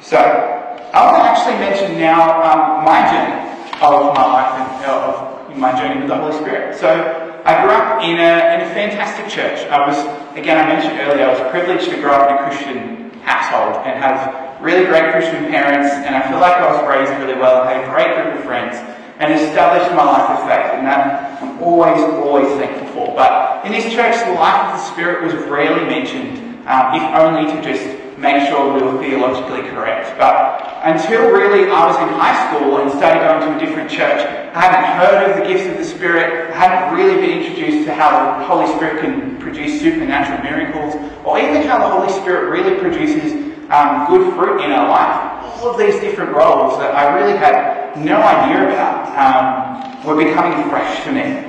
So, 0.00 0.16
I 0.18 1.04
want 1.04 1.22
to 1.22 1.28
actually 1.28 1.58
mention 1.58 1.98
now 1.98 2.42
um, 2.42 2.84
my 2.84 3.02
journey 3.10 3.48
of 3.82 4.14
my 4.14 4.24
life 4.24 4.52
and 4.54 4.84
uh, 4.86 5.48
of 5.50 5.56
my 5.56 5.78
journey 5.78 6.00
with 6.00 6.08
the 6.08 6.16
Holy 6.16 6.32
Spirit. 6.38 6.76
So, 6.76 7.27
I 7.48 7.64
grew 7.64 7.72
up 7.72 8.04
in 8.04 8.20
a, 8.20 8.32
in 8.52 8.60
a 8.60 8.68
fantastic 8.76 9.24
church. 9.24 9.64
I 9.72 9.80
was, 9.88 9.96
again, 10.36 10.60
I 10.60 10.68
mentioned 10.68 11.00
earlier, 11.00 11.24
I 11.24 11.32
was 11.32 11.40
privileged 11.48 11.88
to 11.88 11.96
grow 11.96 12.12
up 12.12 12.28
in 12.28 12.36
a 12.36 12.44
Christian 12.44 13.08
household 13.24 13.88
and 13.88 13.96
have 13.96 14.60
really 14.60 14.84
great 14.84 15.16
Christian 15.16 15.48
parents, 15.48 15.88
and 15.88 16.12
I 16.12 16.28
feel 16.28 16.44
like 16.44 16.60
I 16.60 16.68
was 16.68 16.84
raised 16.84 17.08
really 17.24 17.40
well 17.40 17.62
I 17.64 17.72
had 17.72 17.88
a 17.88 17.90
great 17.90 18.12
group 18.20 18.36
of 18.36 18.44
friends 18.44 18.76
and 19.16 19.32
established 19.32 19.88
my 19.96 20.04
life 20.04 20.28
of 20.28 20.44
faith, 20.44 20.76
and 20.76 20.84
that 20.84 21.40
I'm 21.40 21.56
always, 21.64 21.96
always 22.20 22.52
thankful 22.60 22.92
for. 22.92 23.16
But 23.16 23.64
in 23.64 23.72
this 23.72 23.88
church, 23.96 24.12
the 24.28 24.36
life 24.36 24.68
of 24.68 24.72
the 24.76 24.84
Spirit 24.92 25.24
was 25.24 25.32
rarely 25.48 25.88
mentioned, 25.88 26.36
um, 26.68 27.00
if 27.00 27.04
only 27.16 27.48
to 27.48 27.56
just 27.64 27.80
make 28.18 28.48
sure 28.48 28.74
we 28.74 28.82
were 28.82 28.98
theologically 29.00 29.62
correct. 29.70 30.18
But 30.18 30.82
until 30.82 31.30
really 31.30 31.70
I 31.70 31.86
was 31.86 31.96
in 32.02 32.08
high 32.18 32.36
school 32.50 32.78
and 32.78 32.90
started 32.90 33.20
going 33.22 33.46
to 33.46 33.56
a 33.56 33.66
different 33.66 33.90
church, 33.90 34.20
I 34.54 34.60
hadn't 34.60 34.90
heard 34.98 35.30
of 35.30 35.36
the 35.38 35.46
gifts 35.46 35.70
of 35.70 35.78
the 35.78 35.84
Spirit, 35.84 36.50
I 36.50 36.58
hadn't 36.58 36.96
really 36.96 37.20
been 37.20 37.38
introduced 37.38 37.86
to 37.86 37.94
how 37.94 38.38
the 38.38 38.44
Holy 38.44 38.66
Spirit 38.76 39.00
can 39.02 39.38
produce 39.38 39.80
supernatural 39.80 40.42
miracles, 40.42 40.94
or 41.24 41.38
even 41.38 41.62
how 41.62 41.78
the 41.78 41.88
Holy 41.88 42.12
Spirit 42.20 42.50
really 42.50 42.78
produces 42.80 43.32
um, 43.70 44.06
good 44.08 44.34
fruit 44.34 44.64
in 44.64 44.72
our 44.72 44.88
life. 44.88 45.62
All 45.62 45.70
of 45.70 45.78
these 45.78 46.00
different 46.00 46.32
roles 46.34 46.78
that 46.78 46.94
I 46.94 47.14
really 47.14 47.36
had 47.36 47.96
no 47.98 48.16
idea 48.16 48.68
about 48.68 49.06
um, 49.14 50.06
were 50.06 50.16
becoming 50.16 50.68
fresh 50.70 51.04
to 51.04 51.12
me. 51.12 51.44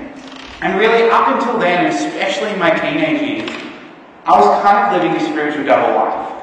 And 0.61 0.77
really, 0.77 1.09
up 1.09 1.29
until 1.29 1.57
then, 1.57 1.85
especially 1.85 2.51
in 2.51 2.59
my 2.59 2.71
teenage 2.71 3.21
years, 3.21 3.49
I 4.25 4.37
was 4.37 4.61
kind 4.61 4.93
of 4.93 5.01
living 5.01 5.15
a 5.15 5.31
spiritual 5.31 5.63
double 5.63 5.95
life. 5.95 6.38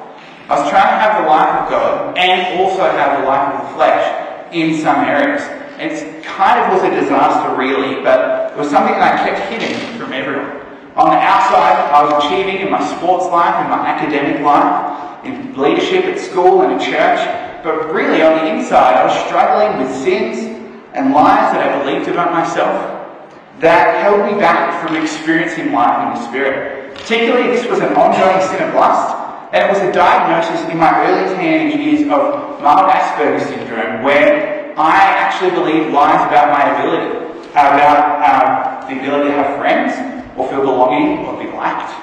I 0.48 0.60
was 0.60 0.70
trying 0.70 0.86
to 0.86 0.98
have 1.02 1.22
the 1.22 1.28
life 1.28 1.64
of 1.64 1.70
God 1.70 2.18
and 2.18 2.60
also 2.60 2.82
have 2.82 3.20
the 3.20 3.26
life 3.26 3.54
of 3.54 3.66
the 3.66 3.74
flesh 3.74 4.52
in 4.52 4.78
some 4.78 5.04
areas. 5.04 5.42
It 5.78 6.24
kind 6.24 6.62
of 6.62 6.72
was 6.72 6.82
a 6.86 6.94
disaster, 6.94 7.56
really, 7.56 8.02
but 8.02 8.52
it 8.52 8.56
was 8.56 8.70
something 8.70 8.94
that 8.94 9.20
I 9.20 9.28
kept 9.28 9.50
hidden 9.50 9.98
from 9.98 10.12
everyone. 10.12 10.62
On 10.94 11.10
the 11.10 11.18
outside, 11.18 11.90
I 11.90 12.04
was 12.04 12.24
achieving 12.24 12.62
in 12.62 12.70
my 12.70 12.80
sports 12.96 13.26
life, 13.26 13.58
in 13.64 13.70
my 13.70 13.86
academic 13.86 14.40
life, 14.40 15.24
in 15.26 15.52
leadership 15.58 16.04
at 16.04 16.18
school 16.18 16.62
and 16.62 16.80
at 16.80 16.80
church, 16.80 17.20
but 17.64 17.92
really 17.92 18.22
on 18.22 18.38
the 18.38 18.54
inside, 18.54 18.94
I 18.94 19.04
was 19.04 19.26
struggling 19.26 19.82
with 19.82 19.92
sins 20.02 20.38
and 20.94 21.12
lies 21.12 21.52
that 21.52 21.60
I 21.60 21.82
believed 21.82 22.08
about 22.08 22.32
myself 22.32 22.96
that 23.60 24.02
held 24.02 24.30
me 24.30 24.38
back 24.38 24.86
from 24.86 24.96
experiencing 24.96 25.72
life 25.72 26.06
in 26.06 26.14
the 26.14 26.28
Spirit. 26.28 26.94
Particularly, 26.94 27.48
this 27.48 27.66
was 27.66 27.80
an 27.80 27.94
ongoing 27.96 28.40
sin 28.48 28.68
of 28.68 28.74
lust, 28.74 29.15
and 29.52 29.64
it 29.64 29.68
was 29.70 29.78
a 29.78 29.92
diagnosis 29.92 30.68
in 30.70 30.78
my 30.78 30.90
early 31.06 31.36
teenage 31.36 31.74
years 31.76 32.02
of 32.10 32.60
mild 32.62 32.90
Asperger's 32.90 33.46
syndrome, 33.46 34.02
where 34.02 34.74
I 34.76 34.96
actually 35.22 35.50
believed 35.50 35.92
lies 35.92 36.20
about 36.26 36.50
my 36.50 36.66
ability, 36.74 37.50
about 37.50 38.20
uh, 38.22 38.88
the 38.88 38.98
ability 38.98 39.30
to 39.30 39.36
have 39.36 39.58
friends, 39.58 39.94
or 40.36 40.48
feel 40.48 40.60
belonging, 40.60 41.24
or 41.24 41.38
be 41.38 41.48
liked, 41.50 41.94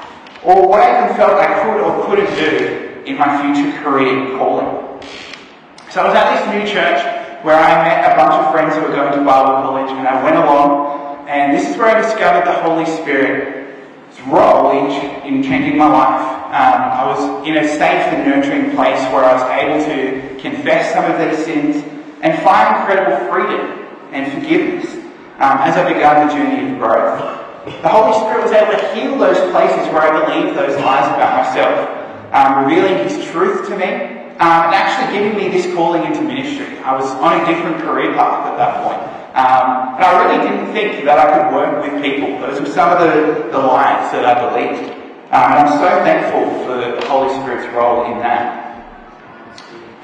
or 0.43 0.67
what 0.67 0.81
I 0.81 1.03
even 1.03 1.15
felt 1.15 1.33
I 1.33 1.61
could 1.63 1.81
or 1.81 2.05
couldn't 2.05 2.33
do 2.35 3.03
in 3.05 3.17
my 3.17 3.29
future 3.41 3.71
career 3.83 4.37
calling. 4.37 5.01
So 5.91 6.01
I 6.01 6.07
was 6.07 6.15
at 6.15 6.25
this 6.33 6.43
new 6.55 6.71
church 6.71 7.03
where 7.43 7.59
I 7.59 7.83
met 7.83 8.11
a 8.11 8.15
bunch 8.15 8.33
of 8.33 8.51
friends 8.51 8.73
who 8.73 8.81
were 8.81 8.95
going 8.95 9.11
to 9.11 9.23
Bible 9.23 9.61
college, 9.61 9.91
and 9.91 10.07
I 10.07 10.23
went 10.23 10.37
along, 10.37 11.27
and 11.27 11.53
this 11.53 11.69
is 11.69 11.77
where 11.77 11.95
I 11.95 12.01
discovered 12.01 12.45
the 12.47 12.53
Holy 12.63 12.85
Spirit's 12.85 14.19
role 14.27 14.71
in, 14.71 14.89
in 15.27 15.43
changing 15.43 15.77
my 15.77 15.87
life. 15.87 16.32
Um, 16.53 16.85
I 16.85 17.09
was 17.09 17.47
in 17.47 17.57
a 17.57 17.67
safe 17.67 18.13
and 18.13 18.29
nurturing 18.29 18.75
place 18.77 19.01
where 19.09 19.25
I 19.25 19.33
was 19.33 19.45
able 19.57 19.81
to 19.89 20.37
confess 20.39 20.93
some 20.93 21.01
of 21.09 21.17
these 21.17 21.43
sins 21.43 21.81
and 22.21 22.37
find 22.45 22.77
incredible 22.77 23.25
freedom 23.25 23.89
and 24.13 24.31
forgiveness 24.31 24.85
um, 25.41 25.65
as 25.65 25.73
I 25.73 25.81
began 25.91 26.27
the 26.27 26.33
journey 26.33 26.69
of 26.69 26.77
growth. 26.77 27.17
The 27.81 27.89
Holy 27.89 28.13
Spirit 28.21 28.43
was 28.45 28.51
able 28.53 28.77
to 28.77 28.85
heal 28.93 29.17
those 29.17 29.41
places 29.49 29.89
where 29.89 30.05
I 30.05 30.13
believed 30.13 30.55
those 30.55 30.77
lies 30.77 31.09
about 31.09 31.41
myself, 31.41 31.89
um, 32.37 32.69
revealing 32.69 33.01
His 33.01 33.25
truth 33.33 33.65
to 33.69 33.75
me 33.75 34.21
um, 34.37 34.69
and 34.69 34.77
actually 34.77 35.09
giving 35.09 35.33
me 35.33 35.49
this 35.49 35.73
calling 35.73 36.05
into 36.05 36.21
ministry. 36.21 36.77
I 36.85 36.93
was 36.93 37.09
on 37.17 37.41
a 37.41 37.45
different 37.49 37.81
career 37.81 38.13
path 38.13 38.45
at 38.45 38.57
that 38.61 38.85
point. 38.85 39.01
Um, 39.33 39.97
and 39.97 40.05
I 40.05 40.21
really 40.21 40.37
didn't 40.37 40.71
think 40.71 41.03
that 41.05 41.17
I 41.17 41.33
could 41.33 41.49
work 41.49 41.81
with 41.81 41.97
people. 41.97 42.37
Those 42.45 42.61
were 42.61 42.69
some 42.69 42.93
of 42.93 42.99
the, 43.01 43.49
the 43.49 43.57
lies 43.57 44.11
that 44.13 44.21
I 44.21 44.37
believed. 44.37 44.92
Um, 45.33 45.49
and 45.49 45.65
I'm 45.65 45.73
so 45.81 45.89
thankful 46.05 46.45
for 46.61 46.77
the 46.77 47.09
Holy 47.09 47.33
Spirit's 47.41 47.65
role 47.73 48.05
in 48.05 48.19
that. 48.19 48.53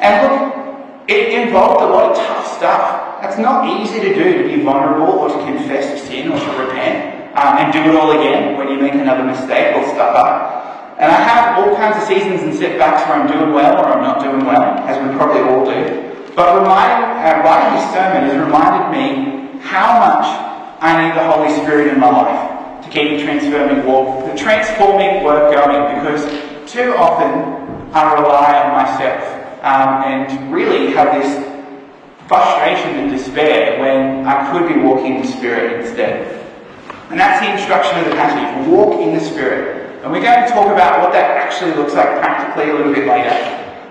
And 0.02 0.26
look, 0.26 1.06
it 1.08 1.46
involved 1.46 1.86
a 1.86 1.86
lot 1.86 2.10
of 2.10 2.18
tough 2.18 2.58
stuff. 2.58 3.22
It's 3.22 3.38
not 3.38 3.70
easy 3.70 4.00
to 4.00 4.10
do 4.16 4.42
to 4.42 4.44
be 4.50 4.64
vulnerable 4.64 5.22
or 5.22 5.30
to 5.30 5.38
confess 5.46 6.02
sin 6.08 6.32
or 6.32 6.40
to 6.40 6.52
repent 6.58 7.38
um, 7.38 7.62
and 7.62 7.72
do 7.72 7.78
it 7.78 7.96
all 7.96 8.10
again 8.10 8.58
when 8.58 8.70
you 8.70 8.82
make 8.82 8.96
another 8.96 9.24
mistake 9.24 9.78
or 9.78 9.86
stuff 9.94 10.18
up. 10.18 10.98
And 10.98 11.12
I 11.12 11.22
have 11.22 11.60
all 11.62 11.76
kinds 11.76 12.02
of 12.02 12.10
seasons 12.10 12.42
and 12.42 12.52
setbacks 12.56 13.08
where 13.08 13.22
I'm 13.22 13.28
doing 13.30 13.54
well 13.54 13.78
or 13.78 13.86
I'm 13.86 14.02
not 14.02 14.24
doing 14.24 14.44
well, 14.48 14.82
as 14.90 14.98
we 14.98 15.16
probably 15.16 15.42
all 15.42 15.64
do. 15.64 16.34
But 16.36 16.58
reminding, 16.58 17.06
uh, 17.22 17.46
writing 17.46 17.78
this 17.78 17.86
sermon 17.94 18.24
has 18.26 18.34
reminded 18.34 18.98
me 18.98 19.62
how 19.62 19.94
much 19.94 20.26
I 20.82 21.06
need 21.06 21.14
the 21.14 21.30
Holy 21.30 21.54
Spirit 21.62 21.94
in 21.94 22.00
my 22.00 22.10
life 22.10 22.49
to 22.84 22.90
keep 22.90 23.18
the 23.18 23.24
transforming 23.24 23.86
walk, 23.86 24.26
the 24.26 24.38
transforming 24.38 25.24
work 25.24 25.54
going, 25.54 25.96
because 25.96 26.24
too 26.72 26.94
often 26.96 27.34
I 27.94 28.14
rely 28.14 28.62
on 28.64 28.72
myself 28.74 29.40
um, 29.64 30.04
and 30.06 30.54
really 30.54 30.94
have 30.94 31.22
this 31.22 31.46
frustration 32.28 33.00
and 33.00 33.12
despair 33.12 33.80
when 33.80 34.26
I 34.26 34.52
could 34.52 34.68
be 34.68 34.80
walking 34.80 35.16
in 35.16 35.22
the 35.24 35.28
Spirit 35.28 35.82
instead. 35.82 36.40
And 37.10 37.20
that's 37.20 37.44
the 37.44 37.52
instruction 37.52 37.98
of 38.00 38.06
the 38.06 38.12
passage. 38.12 38.68
Walk 38.68 39.02
in 39.02 39.14
the 39.14 39.20
Spirit. 39.20 39.80
And 40.04 40.12
we're 40.12 40.22
going 40.22 40.48
to 40.48 40.50
talk 40.54 40.68
about 40.68 41.02
what 41.02 41.12
that 41.12 41.38
actually 41.38 41.74
looks 41.74 41.94
like 41.94 42.08
practically 42.20 42.70
a 42.70 42.74
little 42.74 42.94
bit 42.94 43.08
later. 43.08 43.36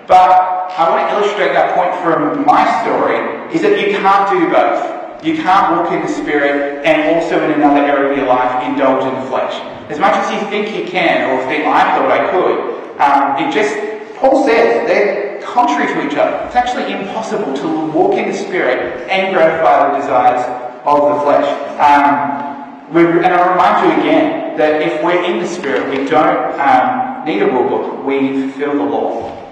But 0.06 0.70
I 0.78 0.88
want 0.88 1.10
to 1.10 1.16
illustrate 1.18 1.52
that 1.52 1.74
point 1.74 1.92
from 2.00 2.46
my 2.46 2.64
story 2.82 3.18
is 3.52 3.60
that 3.62 3.78
you 3.78 3.98
can't 3.98 4.30
do 4.30 4.48
both. 4.48 4.97
You 5.22 5.34
can't 5.34 5.76
walk 5.76 5.92
in 5.92 6.00
the 6.00 6.08
Spirit 6.08 6.86
and 6.86 7.16
also 7.16 7.42
in 7.44 7.50
another 7.50 7.80
area 7.80 8.12
of 8.12 8.16
your 8.18 8.28
life 8.28 8.64
indulge 8.64 9.02
in 9.02 9.14
the 9.20 9.26
flesh. 9.26 9.52
As 9.90 9.98
much 9.98 10.14
as 10.14 10.30
you 10.30 10.48
think 10.48 10.76
you 10.76 10.88
can, 10.88 11.30
or 11.30 11.44
think 11.46 11.66
I 11.66 11.96
thought 11.96 12.10
I 12.10 12.30
could, 12.30 12.78
um, 13.00 13.42
it 13.42 13.52
just, 13.52 13.74
Paul 14.18 14.46
says, 14.46 14.86
they're 14.86 15.42
contrary 15.42 15.92
to 15.92 16.06
each 16.06 16.16
other. 16.16 16.46
It's 16.46 16.54
actually 16.54 16.92
impossible 16.92 17.52
to 17.56 17.86
walk 17.90 18.14
in 18.14 18.28
the 18.28 18.36
Spirit 18.36 19.08
and 19.10 19.34
gratify 19.34 19.90
the 19.90 19.98
desires 19.98 20.44
of 20.84 21.16
the 21.16 21.20
flesh. 21.24 21.48
Um, 21.82 22.48
and 22.94 23.26
I 23.26 23.50
remind 23.50 23.86
you 23.86 24.00
again 24.00 24.56
that 24.56 24.82
if 24.82 25.02
we're 25.02 25.24
in 25.24 25.40
the 25.40 25.48
Spirit, 25.48 25.90
we 25.90 26.08
don't 26.08 26.60
um, 26.60 27.24
need 27.24 27.42
a 27.42 27.46
rule 27.46 27.68
book, 27.68 28.04
we 28.04 28.42
fulfill 28.42 28.74
the 28.74 28.84
law. 28.84 29.50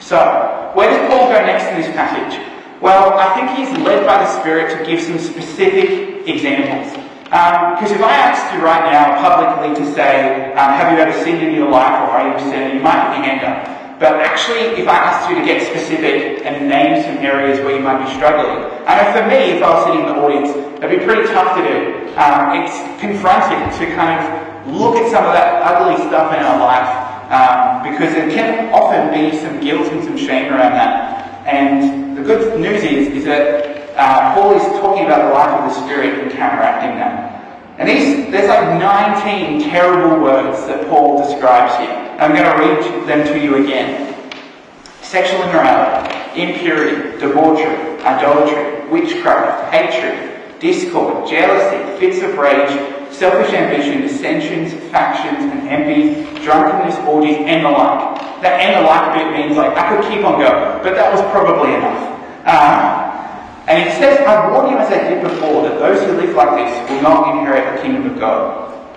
So, 0.00 0.72
where 0.74 0.90
does 0.90 1.08
Paul 1.08 1.28
go 1.28 1.46
next 1.46 1.66
in 1.70 1.80
this 1.80 1.94
passage? 1.94 2.57
Well, 2.80 3.18
I 3.18 3.34
think 3.34 3.58
he's 3.58 3.70
led 3.84 4.06
by 4.06 4.18
the 4.22 4.40
Spirit 4.40 4.78
to 4.78 4.86
give 4.86 5.02
some 5.02 5.18
specific 5.18 6.28
examples. 6.28 6.94
Because 7.24 7.90
um, 7.90 7.96
if 7.98 8.02
I 8.02 8.14
asked 8.14 8.54
you 8.54 8.62
right 8.62 8.86
now 8.86 9.18
publicly 9.18 9.74
to 9.84 9.94
say, 9.94 10.54
um, 10.54 10.72
have 10.72 10.92
you 10.92 10.98
ever 10.98 11.12
sinned 11.24 11.42
in 11.42 11.54
your 11.54 11.68
life 11.68 12.08
or 12.08 12.16
are 12.16 12.28
you 12.28 12.34
a 12.36 12.40
sinner, 12.40 12.72
you 12.72 12.80
might 12.80 13.10
put 13.10 13.18
your 13.18 13.26
hand 13.26 13.42
up. 13.44 13.78
But 13.98 14.22
actually, 14.22 14.80
if 14.80 14.86
I 14.86 14.94
asked 14.94 15.28
you 15.28 15.34
to 15.36 15.44
get 15.44 15.60
specific 15.66 16.46
and 16.46 16.70
name 16.70 17.02
some 17.02 17.18
areas 17.18 17.58
where 17.58 17.74
you 17.74 17.82
might 17.82 18.06
be 18.06 18.14
struggling, 18.14 18.70
I 18.86 19.02
know 19.02 19.10
for 19.10 19.26
me, 19.26 19.58
if 19.58 19.62
I 19.62 19.74
was 19.74 19.84
sitting 19.84 20.06
in 20.06 20.06
the 20.06 20.22
audience, 20.22 20.50
it'd 20.78 20.88
be 20.88 21.04
pretty 21.04 21.26
tough 21.34 21.58
to 21.58 21.62
do. 21.66 22.06
Um, 22.14 22.62
it's 22.62 22.78
confronting 23.02 23.58
to 23.74 23.84
kind 23.98 24.22
of 24.22 24.70
look 24.70 24.94
at 24.96 25.10
some 25.10 25.26
of 25.26 25.34
that 25.34 25.66
ugly 25.66 25.98
stuff 26.06 26.30
in 26.30 26.38
our 26.38 26.62
life 26.62 26.86
um, 27.34 27.82
because 27.82 28.14
there 28.14 28.30
can 28.30 28.72
often 28.72 29.10
be 29.10 29.36
some 29.36 29.58
guilt 29.60 29.90
and 29.90 30.04
some 30.04 30.16
shame 30.16 30.52
around 30.54 30.78
that. 30.78 31.44
And 31.44 32.07
the 32.18 32.24
good 32.24 32.60
news 32.60 32.82
is, 32.82 33.08
is 33.08 33.24
that 33.24 33.94
uh, 33.96 34.34
Paul 34.34 34.54
is 34.54 34.62
talking 34.80 35.06
about 35.06 35.28
the 35.28 35.34
life 35.34 35.60
of 35.60 35.70
the 35.70 35.86
Spirit 35.86 36.18
and 36.18 36.30
counteracting 36.32 36.98
that. 36.98 37.28
And 37.78 37.88
these, 37.88 38.30
there's 38.32 38.48
like 38.48 38.78
19 38.78 39.70
terrible 39.70 40.20
words 40.20 40.66
that 40.66 40.88
Paul 40.88 41.22
describes 41.22 41.76
here. 41.78 41.94
I'm 42.18 42.34
going 42.34 42.42
to 42.42 42.58
read 42.58 43.08
them 43.08 43.26
to 43.28 43.38
you 43.38 43.62
again. 43.64 44.14
Sexual 45.00 45.42
immorality, 45.44 46.42
impurity, 46.42 47.18
debauchery, 47.18 48.02
idolatry, 48.02 48.90
witchcraft, 48.90 49.72
hatred, 49.72 50.58
discord, 50.58 51.28
jealousy, 51.28 52.00
fits 52.00 52.20
of 52.22 52.36
rage, 52.36 53.14
selfish 53.14 53.54
ambition, 53.54 54.02
dissensions, 54.02 54.74
factions, 54.90 55.38
and 55.52 55.68
envy, 55.68 56.24
drunkenness, 56.44 56.98
orgies, 57.06 57.36
and 57.36 57.64
the 57.64 57.70
like. 57.70 58.20
That 58.42 58.60
and 58.60 58.84
the 58.84 58.88
like 58.88 59.14
bit 59.14 59.32
means 59.38 59.56
like 59.56 59.76
I 59.76 59.88
could 59.88 60.10
keep 60.10 60.24
on 60.24 60.40
going, 60.40 60.82
but 60.82 60.94
that 60.94 61.12
was 61.12 61.22
probably 61.32 61.74
enough. 61.74 62.07
Um, 62.48 63.08
and 63.68 63.86
it 63.86 63.92
says, 64.00 64.24
I 64.26 64.50
warn 64.50 64.72
you 64.72 64.78
as 64.78 64.88
I 64.88 65.06
did 65.06 65.22
before, 65.22 65.68
that 65.68 65.78
those 65.78 66.00
who 66.00 66.16
live 66.16 66.34
like 66.34 66.56
this 66.56 66.90
will 66.90 67.02
not 67.02 67.36
inherit 67.36 67.76
the 67.76 67.82
kingdom 67.82 68.10
of 68.10 68.18
God. 68.18 68.88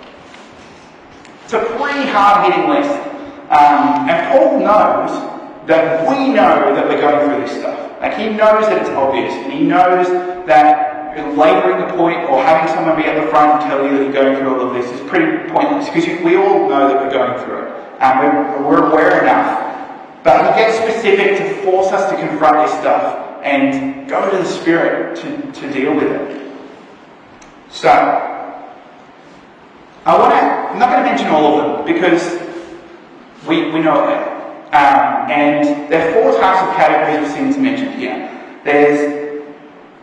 It's 1.44 1.52
a 1.52 1.60
pretty 1.76 2.08
hard-hitting 2.08 2.70
list. 2.70 2.96
Um, 3.52 4.08
and 4.08 4.32
Paul 4.32 4.60
knows 4.60 5.12
that 5.68 6.08
we 6.08 6.32
know 6.32 6.74
that 6.74 6.88
we're 6.88 7.02
going 7.02 7.28
through 7.28 7.44
this 7.44 7.60
stuff. 7.60 8.00
Like 8.00 8.16
he 8.16 8.30
knows 8.30 8.64
that 8.72 8.80
it's 8.80 8.88
obvious, 8.90 9.34
and 9.34 9.52
he 9.52 9.60
knows 9.60 10.08
that 10.46 11.36
labouring 11.36 11.86
the 11.86 11.92
point 11.92 12.24
or 12.30 12.42
having 12.42 12.72
someone 12.72 12.96
be 12.96 13.04
at 13.04 13.22
the 13.22 13.28
front 13.28 13.60
and 13.60 13.70
tell 13.70 13.84
you 13.84 13.98
that 13.98 14.04
you're 14.04 14.12
going 14.12 14.38
through 14.38 14.48
all 14.48 14.68
of 14.68 14.72
this 14.72 14.90
is 14.90 15.00
pretty 15.10 15.46
pointless 15.52 15.90
because 15.90 16.06
we 16.24 16.36
all 16.36 16.70
know 16.70 16.88
that 16.88 16.96
we're 16.96 17.12
going 17.12 17.36
through 17.44 17.66
it. 17.66 18.00
Um, 18.00 18.18
we're, 18.18 18.66
we're 18.66 18.90
aware 18.90 19.22
enough 19.22 20.24
But 20.24 20.56
he 20.56 20.62
gets 20.62 20.78
specific 20.78 21.36
to 21.36 21.62
force 21.62 21.92
us 21.92 22.10
to 22.10 22.16
confront 22.16 22.66
this 22.66 22.80
stuff 22.80 23.31
and 23.42 24.08
go 24.08 24.30
to 24.30 24.36
the 24.36 24.44
Spirit 24.44 25.16
to, 25.16 25.52
to 25.60 25.72
deal 25.72 25.94
with 25.94 26.04
it. 26.04 26.52
So, 27.70 27.88
I 30.04 30.18
want 30.18 30.32
to, 30.32 30.40
I'm 30.40 30.78
not 30.78 30.90
going 30.90 31.04
to 31.04 31.08
mention 31.10 31.28
all 31.28 31.60
of 31.60 31.86
them 31.86 31.94
because 31.94 32.38
we, 33.46 33.70
we 33.70 33.80
know 33.80 34.08
it. 34.08 34.32
Um, 34.74 35.30
and 35.30 35.92
there 35.92 36.08
are 36.08 36.12
four 36.14 36.40
types 36.40 36.66
of 36.66 36.74
categories 36.76 37.28
of 37.28 37.34
sins 37.34 37.58
mentioned 37.58 37.94
here. 37.94 38.28
There's 38.64 39.42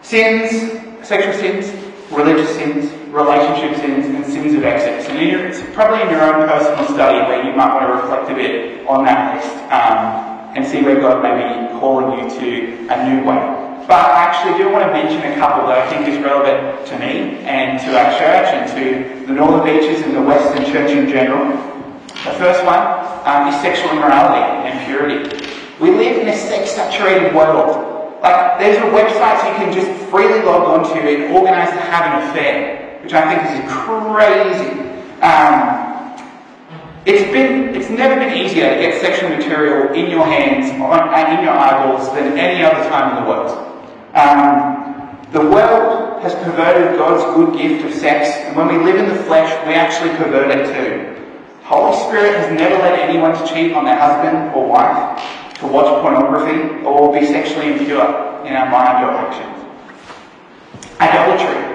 sins, 0.02 1.08
sexual 1.08 1.34
sins, 1.34 1.74
religious 2.12 2.56
sins, 2.56 2.92
relationship 3.10 3.78
sins, 3.78 4.06
and 4.06 4.26
sins 4.26 4.54
of 4.54 4.64
excess. 4.64 5.10
And 5.10 5.18
it's 5.20 5.62
probably 5.74 6.02
in 6.04 6.10
your 6.10 6.22
own 6.22 6.48
personal 6.48 6.86
study 6.86 7.20
where 7.28 7.44
you 7.44 7.56
might 7.56 7.74
want 7.74 7.88
to 7.88 7.94
reflect 7.94 8.32
a 8.32 8.36
bit 8.36 8.86
on 8.88 9.06
that 9.06 9.36
list 9.36 9.56
um, 9.72 10.29
and 10.56 10.66
see 10.66 10.82
where 10.82 11.00
God 11.00 11.22
may 11.22 11.34
be 11.38 11.80
calling 11.80 12.20
you 12.20 12.30
to 12.40 12.88
a 12.90 13.10
new 13.10 13.28
way. 13.28 13.60
But 13.90 14.06
I 14.06 14.30
actually 14.30 14.58
do 14.62 14.70
want 14.70 14.86
to 14.86 14.92
mention 14.94 15.18
a 15.32 15.36
couple 15.42 15.66
that 15.68 15.80
I 15.82 15.90
think 15.90 16.08
is 16.08 16.22
relevant 16.22 16.86
to 16.88 17.00
me 17.00 17.42
and 17.42 17.80
to 17.82 17.98
our 17.98 18.14
church 18.22 18.54
and 18.54 18.70
to 18.78 19.26
the 19.26 19.34
Northern 19.34 19.66
Beaches 19.66 20.06
and 20.06 20.16
the 20.16 20.22
Western 20.22 20.64
Church 20.66 20.92
in 20.92 21.10
general. 21.10 21.58
The 22.22 22.38
first 22.38 22.64
one 22.66 22.86
um, 23.26 23.48
is 23.48 23.60
sexual 23.62 23.90
immorality 23.90 24.46
and 24.70 24.78
purity. 24.86 25.50
We 25.80 25.90
live 25.90 26.22
in 26.22 26.28
a 26.28 26.38
sex-saturated 26.38 27.34
world. 27.34 28.22
Like, 28.22 28.60
there's 28.60 28.78
a 28.78 28.90
website 28.94 29.42
you 29.50 29.56
can 29.58 29.74
just 29.74 29.90
freely 30.12 30.44
log 30.44 30.68
onto 30.68 31.00
and 31.00 31.34
organise 31.34 31.70
to 31.70 31.82
have 31.90 32.06
an 32.14 32.30
affair, 32.30 33.00
which 33.02 33.14
I 33.14 33.26
think 33.26 33.42
is 33.50 33.72
crazy. 33.72 34.86
Um, 35.26 35.89
it's 37.10 37.32
been, 37.34 37.74
it's 37.76 37.90
never 37.90 38.16
been 38.20 38.38
easier 38.38 38.70
to 38.70 38.80
get 38.80 39.02
sexual 39.02 39.30
material 39.30 39.94
in 39.94 40.12
your 40.12 40.26
hands 40.26 40.70
and 40.70 41.40
in 41.40 41.44
your 41.44 41.54
eyeballs 41.54 42.14
than 42.14 42.38
any 42.38 42.64
other 42.64 42.88
time 42.90 43.18
in 43.18 43.24
the 43.24 43.30
world. 43.30 43.50
Um, 44.14 45.18
the 45.32 45.42
world 45.42 46.22
has 46.22 46.36
perverted 46.46 46.98
God's 46.98 47.24
good 47.36 47.58
gift 47.58 47.86
of 47.86 47.94
sex, 47.94 48.30
and 48.46 48.56
when 48.56 48.68
we 48.68 48.78
live 48.84 48.98
in 48.98 49.10
the 49.10 49.24
flesh, 49.24 49.50
we 49.66 49.74
actually 49.74 50.16
pervert 50.18 50.52
it 50.52 50.70
too. 50.70 51.16
Holy 51.64 51.98
Spirit 51.98 52.36
has 52.36 52.52
never 52.56 52.76
led 52.76 53.00
anyone 53.00 53.34
to 53.34 53.48
cheat 53.48 53.74
on 53.74 53.86
their 53.86 53.98
husband 53.98 54.54
or 54.56 54.68
wife, 54.68 55.22
to 55.60 55.68
watch 55.68 56.02
pornography, 56.02 56.84
or 56.86 57.12
be 57.12 57.26
sexually 57.26 57.74
impure 57.74 58.06
in 58.46 58.54
our 58.54 58.70
mind 58.70 59.06
or 59.06 59.12
actions. 59.12 59.56
Idolatry. 61.00 61.66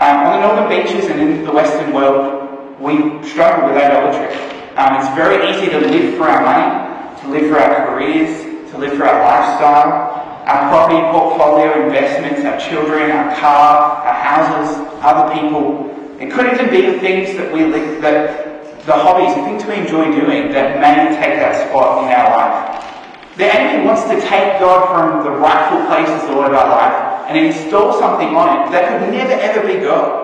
Um, 0.00 0.26
on 0.26 0.40
the 0.40 0.46
northern 0.46 0.68
beaches 0.68 1.08
and 1.10 1.20
in 1.20 1.44
the 1.44 1.52
Western 1.52 1.92
world, 1.92 2.80
we 2.80 3.26
struggle 3.28 3.68
with 3.68 3.76
idolatry. 3.76 4.51
Um, 4.76 4.96
it's 4.96 5.14
very 5.14 5.52
easy 5.52 5.68
to 5.70 5.78
live 5.78 6.16
for 6.16 6.24
our 6.24 6.40
money, 6.40 7.20
to 7.20 7.28
live 7.28 7.50
for 7.50 7.58
our 7.58 7.92
careers, 7.92 8.40
to 8.70 8.78
live 8.78 8.96
for 8.96 9.04
our 9.04 9.20
lifestyle, 9.20 10.16
our 10.48 10.68
property 10.70 10.96
portfolio, 11.12 11.84
investments, 11.84 12.40
our 12.44 12.58
children, 12.58 13.10
our 13.10 13.36
car, 13.36 14.00
our 14.00 14.14
houses, 14.14 14.80
other 15.02 15.28
people. 15.34 15.92
It 16.18 16.32
could 16.32 16.46
even 16.54 16.70
be 16.70 16.90
the 16.90 16.98
things 17.00 17.36
that 17.36 17.52
we 17.52 17.66
live, 17.66 18.00
that 18.00 18.86
the 18.86 18.94
hobbies, 18.94 19.34
the 19.36 19.42
things 19.42 19.62
we 19.64 19.74
enjoy 19.74 20.10
doing 20.10 20.50
that 20.52 20.80
may 20.80 21.14
take 21.20 21.36
that 21.36 21.68
spot 21.68 22.04
in 22.04 22.10
our 22.10 22.30
life. 22.32 23.36
The 23.36 23.52
enemy 23.52 23.86
wants 23.86 24.04
to 24.04 24.20
take 24.20 24.58
God 24.58 24.88
from 24.88 25.22
the 25.22 25.32
rightful 25.32 25.84
place 25.84 26.08
as 26.08 26.28
Lord 26.30 26.46
of 26.46 26.54
our 26.54 26.68
life 26.68 27.28
and 27.28 27.36
install 27.36 27.92
something 28.00 28.34
on 28.34 28.56
it 28.56 28.72
that 28.72 28.88
could 28.88 29.12
never 29.12 29.32
ever 29.32 29.66
be 29.66 29.84
God. 29.84 30.21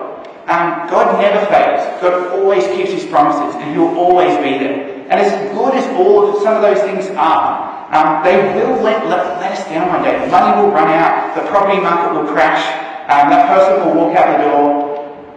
Um, 0.49 0.89
God 0.89 1.21
never 1.21 1.45
fails. 1.45 2.01
God 2.01 2.33
always 2.33 2.65
keeps 2.73 2.89
his 2.89 3.05
promises 3.05 3.53
and 3.61 3.69
he 3.71 3.77
will 3.77 3.95
always 3.99 4.35
be 4.37 4.57
there. 4.57 5.05
And 5.09 5.21
as 5.21 5.29
good 5.53 5.75
as 5.75 5.85
all 5.93 6.25
of 6.35 6.41
some 6.41 6.55
of 6.55 6.63
those 6.63 6.81
things 6.81 7.05
are, 7.15 7.69
um, 7.93 8.23
they 8.23 8.37
will 8.57 8.81
let, 8.81 9.05
let, 9.05 9.39
let, 9.39 9.51
us 9.51 9.63
down 9.65 9.89
one 9.89 10.01
day. 10.01 10.17
The 10.25 10.31
money 10.31 10.59
will 10.59 10.71
run 10.71 10.87
out, 10.87 11.35
the 11.35 11.41
property 11.49 11.79
market 11.79 12.13
will 12.13 12.31
crash, 12.33 12.65
um, 13.09 13.29
that 13.29 13.45
person 13.47 13.85
will 13.85 13.95
walk 13.95 14.17
out 14.17 14.37
the 14.37 14.43
door. 14.49 14.89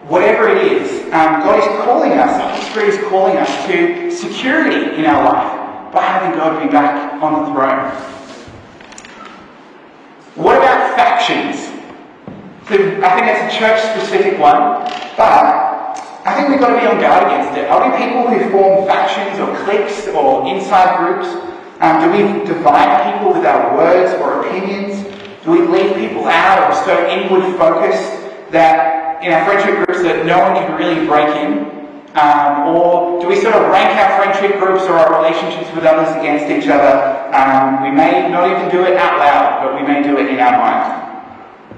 Whatever 0.08 0.48
it 0.48 0.64
is, 0.72 1.02
um, 1.12 1.44
God 1.44 1.58
is 1.58 1.84
calling 1.84 2.12
us, 2.12 2.32
the 2.60 2.70
Spirit 2.70 2.94
is 2.94 3.08
calling 3.10 3.36
us 3.36 3.66
to 3.66 4.10
security 4.10 4.96
in 4.96 5.04
our 5.04 5.24
life 5.24 5.92
by 5.92 6.02
having 6.02 6.38
God 6.38 6.62
be 6.62 6.72
back 6.72 7.22
on 7.22 7.44
the 7.44 7.52
throne. 7.52 7.90
What 10.36 10.56
about 10.56 10.96
factions? 10.96 11.68
I 12.68 12.76
think 12.76 13.00
that's 13.00 13.54
a 13.54 13.58
church 13.58 13.80
specific 14.00 14.38
one, 14.38 14.86
but 15.16 15.98
I 16.24 16.34
think 16.36 16.50
we've 16.50 16.60
got 16.60 16.74
to 16.74 16.80
be 16.80 16.86
on 16.86 17.00
guard 17.00 17.26
against 17.26 17.58
it. 17.58 17.66
Are 17.66 17.82
we 17.82 17.90
people 17.98 18.30
who 18.30 18.38
form 18.50 18.86
factions 18.86 19.40
or 19.42 19.50
cliques 19.64 20.06
or 20.08 20.46
inside 20.46 21.02
groups? 21.02 21.26
Um, 21.82 21.98
do 21.98 22.06
we 22.14 22.46
divide 22.46 23.12
people 23.12 23.34
with 23.34 23.44
our 23.44 23.76
words 23.76 24.14
or 24.22 24.46
opinions? 24.46 25.02
Do 25.42 25.50
we 25.50 25.66
leave 25.66 25.96
people 25.96 26.26
out 26.26 26.70
or 26.70 26.74
so 26.86 26.94
inward 27.10 27.42
focused 27.58 28.22
that 28.52 29.18
in 29.24 29.32
our 29.32 29.44
friendship 29.44 29.82
groups 29.82 30.02
that 30.02 30.24
no 30.24 30.38
one 30.38 30.54
can 30.54 30.78
really 30.78 31.04
break 31.06 31.26
in? 31.42 31.66
Um, 32.14 32.70
or 32.70 33.20
do 33.20 33.26
we 33.26 33.40
sort 33.40 33.56
of 33.56 33.66
rank 33.72 33.98
our 33.98 34.22
friendship 34.22 34.60
groups 34.60 34.84
or 34.84 34.94
our 34.94 35.10
relationships 35.18 35.74
with 35.74 35.82
others 35.82 36.14
against 36.14 36.46
each 36.46 36.70
other? 36.70 36.94
Um, 37.34 37.82
we 37.82 37.90
may 37.90 38.30
not 38.30 38.46
even 38.46 38.70
do 38.70 38.84
it 38.84 38.96
out 38.96 39.18
loud, 39.18 39.66
but 39.66 39.74
we 39.74 39.82
may 39.82 40.04
do 40.04 40.18
it 40.18 40.30
in 40.30 40.38
our 40.38 40.54
mind. 40.54 41.01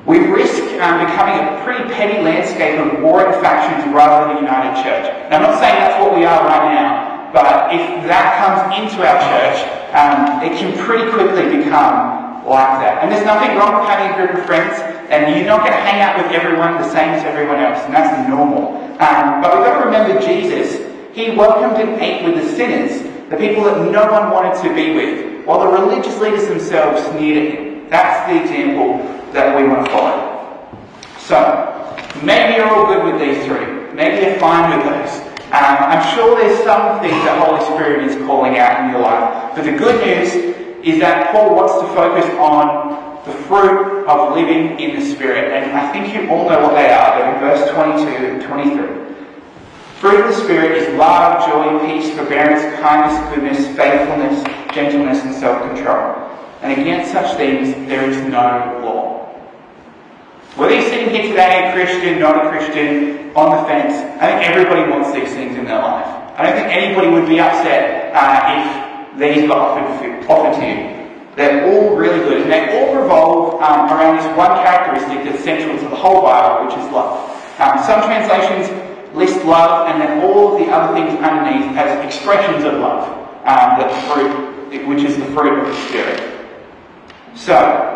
We 0.07 0.19
risk 0.19 0.61
um, 0.85 1.01
becoming 1.01 1.41
a 1.41 1.65
pretty 1.65 1.89
petty 1.89 2.21
landscape 2.21 2.77
of 2.77 3.01
warring 3.01 3.33
factions 3.41 3.89
rather 3.89 4.29
than 4.29 4.37
a 4.37 4.41
united 4.45 4.77
church. 4.85 5.09
Now, 5.31 5.41
I'm 5.41 5.43
not 5.49 5.57
saying 5.61 5.81
that's 5.81 5.97
what 5.97 6.13
we 6.13 6.29
are 6.29 6.45
right 6.45 6.77
now, 6.77 7.33
but 7.33 7.73
if 7.73 8.05
that 8.05 8.37
comes 8.37 8.69
into 8.77 9.01
our 9.01 9.17
church, 9.17 9.65
um, 9.97 10.45
it 10.45 10.61
can 10.61 10.77
pretty 10.85 11.09
quickly 11.09 11.57
become 11.57 12.45
like 12.45 12.85
that. 12.85 13.01
And 13.01 13.09
there's 13.09 13.25
nothing 13.25 13.57
wrong 13.57 13.81
with 13.81 13.89
having 13.89 14.13
a 14.13 14.17
group 14.21 14.37
of 14.37 14.45
friends, 14.45 14.77
and 15.09 15.33
you're 15.33 15.49
not 15.49 15.65
going 15.65 15.73
to 15.73 15.81
hang 15.81 16.05
out 16.05 16.21
with 16.21 16.37
everyone 16.37 16.77
the 16.77 16.91
same 16.93 17.17
as 17.17 17.25
everyone 17.25 17.65
else, 17.65 17.81
and 17.89 17.95
that's 17.95 18.13
normal. 18.29 18.77
Um, 19.01 19.41
but 19.41 19.57
we've 19.57 19.65
got 19.65 19.81
to 19.81 19.87
remember 19.89 20.21
Jesus, 20.21 20.85
he 21.17 21.33
welcomed 21.33 21.81
and 21.81 21.97
ate 21.97 22.29
with 22.29 22.37
the 22.37 22.47
sinners, 22.53 23.01
the 23.31 23.41
people 23.41 23.65
that 23.65 23.81
no 23.91 24.05
one 24.13 24.29
wanted 24.29 24.61
to 24.61 24.69
be 24.77 24.93
with, 24.93 25.47
while 25.47 25.65
the 25.65 25.73
religious 25.73 26.21
leaders 26.21 26.47
themselves 26.47 27.01
sneered 27.09 27.41
at 27.41 27.55
him. 27.57 27.89
That's 27.89 28.29
the 28.29 28.43
example 28.45 29.14
that 29.35 29.57
we 29.57 29.69
want 29.69 29.85
to 29.85 29.91
follow. 29.93 30.25
So, 31.19 31.37
maybe 32.23 32.55
you're 32.55 32.69
all 32.69 32.87
good 32.87 33.05
with 33.05 33.21
these 33.21 33.45
three. 33.45 33.67
Maybe 33.93 34.25
you're 34.25 34.39
fine 34.39 34.77
with 34.77 34.87
those. 34.87 35.21
Um, 35.51 35.77
I'm 35.91 36.15
sure 36.15 36.39
there's 36.39 36.59
some 36.65 37.01
things 37.01 37.19
that 37.27 37.39
Holy 37.39 37.63
Spirit 37.75 38.11
is 38.11 38.17
calling 38.27 38.59
out 38.59 38.85
in 38.85 38.91
your 38.91 39.01
life. 39.01 39.55
But 39.55 39.65
the 39.65 39.77
good 39.77 40.01
news 40.07 40.35
is 40.85 41.01
that 41.01 41.31
Paul 41.33 41.55
wants 41.55 41.75
to 41.75 41.87
focus 41.95 42.27
on 42.39 43.23
the 43.25 43.33
fruit 43.45 44.07
of 44.07 44.35
living 44.35 44.79
in 44.79 45.01
the 45.01 45.15
Spirit. 45.15 45.53
And 45.53 45.73
I 45.73 45.93
think 45.93 46.15
you 46.15 46.29
all 46.31 46.49
know 46.49 46.61
what 46.61 46.75
they 46.75 46.93
are. 46.93 47.19
They're 47.19 47.35
in 47.35 47.41
verse 47.41 47.71
22 47.71 48.09
and 48.27 48.43
23. 48.43 49.05
Fruit 50.01 50.21
of 50.21 50.27
the 50.27 50.45
Spirit 50.45 50.73
is 50.73 50.99
love, 50.99 51.49
joy, 51.49 51.87
peace, 51.87 52.15
forbearance, 52.15 52.63
kindness, 52.81 53.35
goodness, 53.35 53.77
faithfulness, 53.77 54.45
gentleness, 54.75 55.23
and 55.25 55.35
self-control. 55.35 56.31
And 56.63 56.81
against 56.81 57.13
such 57.13 57.37
things 57.37 57.75
there 57.89 58.09
is 58.11 58.17
no 58.31 58.81
law. 58.85 59.24
Whether 60.57 60.75
you're 60.75 60.89
sitting 60.89 61.11
here 61.11 61.23
today, 61.23 61.73
Christian, 61.75 62.21
not 62.21 62.47
a 62.47 62.49
Christian, 62.49 63.35
on 63.35 63.57
the 63.57 63.69
fence, 63.69 63.95
I 64.23 64.31
think 64.31 64.49
everybody 64.49 64.89
wants 64.89 65.13
these 65.13 65.35
things 65.35 65.59
in 65.59 65.65
their 65.65 65.83
life. 65.83 66.07
I 66.39 66.45
don't 66.45 66.55
think 66.55 66.71
anybody 66.71 67.09
would 67.09 67.27
be 67.29 67.41
upset 67.41 68.15
uh, 68.15 68.55
if 68.55 69.19
these 69.19 69.49
got 69.49 69.59
offered, 69.59 70.27
offered 70.31 70.55
to 70.61 70.67
you. 70.67 71.11
They're 71.35 71.67
all 71.67 71.97
really 71.97 72.21
good, 72.21 72.43
and 72.43 72.53
they 72.53 72.71
all 72.79 72.95
revolve 72.95 73.61
um, 73.63 73.91
around 73.91 74.19
this 74.19 74.27
one 74.39 74.55
characteristic 74.63 75.25
that's 75.25 75.43
central 75.43 75.77
to 75.77 75.89
the 75.89 75.97
whole 75.97 76.23
Bible, 76.23 76.67
which 76.67 76.79
is 76.79 76.87
love. 76.93 77.19
Um, 77.59 77.83
some 77.83 78.03
translations 78.07 78.71
list 79.15 79.45
love, 79.45 79.89
and 79.89 80.01
then 80.01 80.23
all 80.23 80.55
of 80.55 80.61
the 80.61 80.73
other 80.73 80.95
things 80.95 81.19
underneath 81.19 81.77
as 81.77 82.05
expressions 82.07 82.65
of 82.65 82.75
love, 82.75 83.11
um, 83.43 83.83
the 83.83 83.89
fruit, 84.07 84.87
which 84.87 85.03
is 85.03 85.17
the 85.17 85.27
fruit 85.35 85.59
of 85.59 85.67
the 85.67 85.75
Spirit. 85.89 86.23
So, 87.35 87.91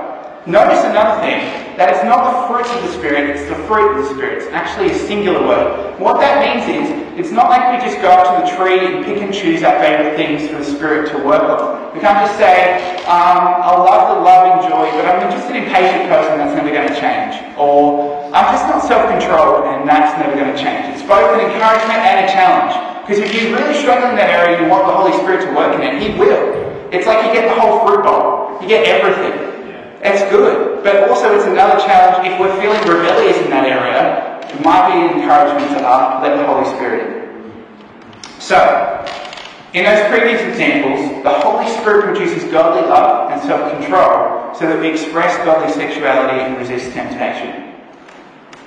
Notice 0.49 0.83
another 0.85 1.21
thing, 1.21 1.68
that 1.79 1.95
it's 1.95 2.03
not 2.03 2.27
the 2.27 2.35
fruits 2.51 2.75
of 2.75 2.83
the 2.83 2.93
Spirit, 2.99 3.31
it's 3.31 3.47
the 3.47 3.55
fruit 3.71 3.95
of 3.95 4.03
the 4.03 4.11
Spirit. 4.11 4.43
It's 4.43 4.51
actually 4.51 4.91
a 4.91 4.99
singular 4.99 5.39
word. 5.47 5.95
What 6.03 6.19
that 6.19 6.43
means 6.43 6.67
is, 6.67 6.91
it's 7.15 7.31
not 7.31 7.47
like 7.47 7.71
we 7.71 7.79
just 7.79 8.03
go 8.03 8.11
up 8.11 8.27
to 8.35 8.43
the 8.43 8.51
tree 8.51 8.83
and 8.83 9.07
pick 9.07 9.23
and 9.23 9.31
choose 9.31 9.63
our 9.63 9.79
favourite 9.79 10.19
things 10.19 10.51
for 10.51 10.59
the 10.59 10.67
Spirit 10.67 11.07
to 11.15 11.23
work 11.23 11.47
on. 11.47 11.95
We 11.95 12.03
can't 12.03 12.19
just 12.19 12.35
say, 12.35 12.83
um, 13.07 13.63
I 13.63 13.79
love 13.79 14.11
the 14.11 14.19
love 14.27 14.59
and 14.59 14.61
joy, 14.67 14.91
but 14.91 15.07
I'm 15.07 15.31
just 15.31 15.47
an 15.47 15.63
impatient 15.63 16.11
person 16.11 16.43
that's 16.43 16.51
never 16.59 16.67
going 16.67 16.91
to 16.91 16.99
change. 16.99 17.39
Or, 17.55 18.27
I'm 18.35 18.51
just 18.51 18.67
not 18.67 18.83
self-controlled 18.83 19.71
and 19.71 19.87
that's 19.87 20.19
never 20.19 20.35
going 20.35 20.51
to 20.51 20.59
change. 20.59 20.99
It's 20.99 21.07
both 21.07 21.31
an 21.39 21.47
encouragement 21.47 22.03
and 22.03 22.27
a 22.27 22.29
challenge. 22.29 22.75
Because 23.07 23.23
if 23.23 23.31
you're 23.31 23.55
really 23.55 23.79
struggling 23.79 24.19
in 24.19 24.19
that 24.19 24.35
area, 24.35 24.59
you 24.59 24.67
want 24.67 24.83
the 24.83 24.99
Holy 24.99 25.15
Spirit 25.23 25.47
to 25.47 25.51
work 25.55 25.79
in 25.79 25.81
it, 25.87 26.03
He 26.03 26.11
will. 26.19 26.59
It's 26.91 27.07
like 27.07 27.23
you 27.23 27.31
get 27.31 27.47
the 27.47 27.55
whole 27.55 27.87
fruit 27.87 28.03
bowl. 28.03 28.59
You 28.61 28.67
get 28.67 28.83
everything. 28.83 29.48
It's 30.03 30.23
good, 30.31 30.85
but 30.85 31.09
also 31.11 31.35
it's 31.35 31.47
another 31.47 31.81
challenge. 31.81 32.29
If 32.29 32.39
we're 32.39 32.55
feeling 32.61 32.81
rebellious 32.83 33.37
in 33.39 33.51
that 33.51 33.67
area, 33.67 34.39
it 34.49 34.65
might 34.65 34.95
be 34.95 35.01
an 35.01 35.21
encouragement 35.21 35.79
to 35.79 35.87
uh, 35.87 36.21
let 36.23 36.37
the 36.37 36.47
Holy 36.47 36.65
Spirit 36.77 37.03
in. 37.07 38.41
So, 38.41 39.05
In 39.75 39.85
those 39.85 40.09
previous 40.09 40.41
examples, 40.41 41.23
the 41.23 41.41
Holy 41.41 41.69
Spirit 41.81 42.05
produces 42.05 42.51
godly 42.51 42.89
love 42.89 43.31
and 43.31 43.41
self-control 43.43 44.55
so 44.55 44.67
that 44.67 44.81
we 44.81 44.89
express 44.89 45.37
godly 45.45 45.71
sexuality 45.71 46.41
and 46.41 46.57
resist 46.57 46.91
temptation. 46.93 47.75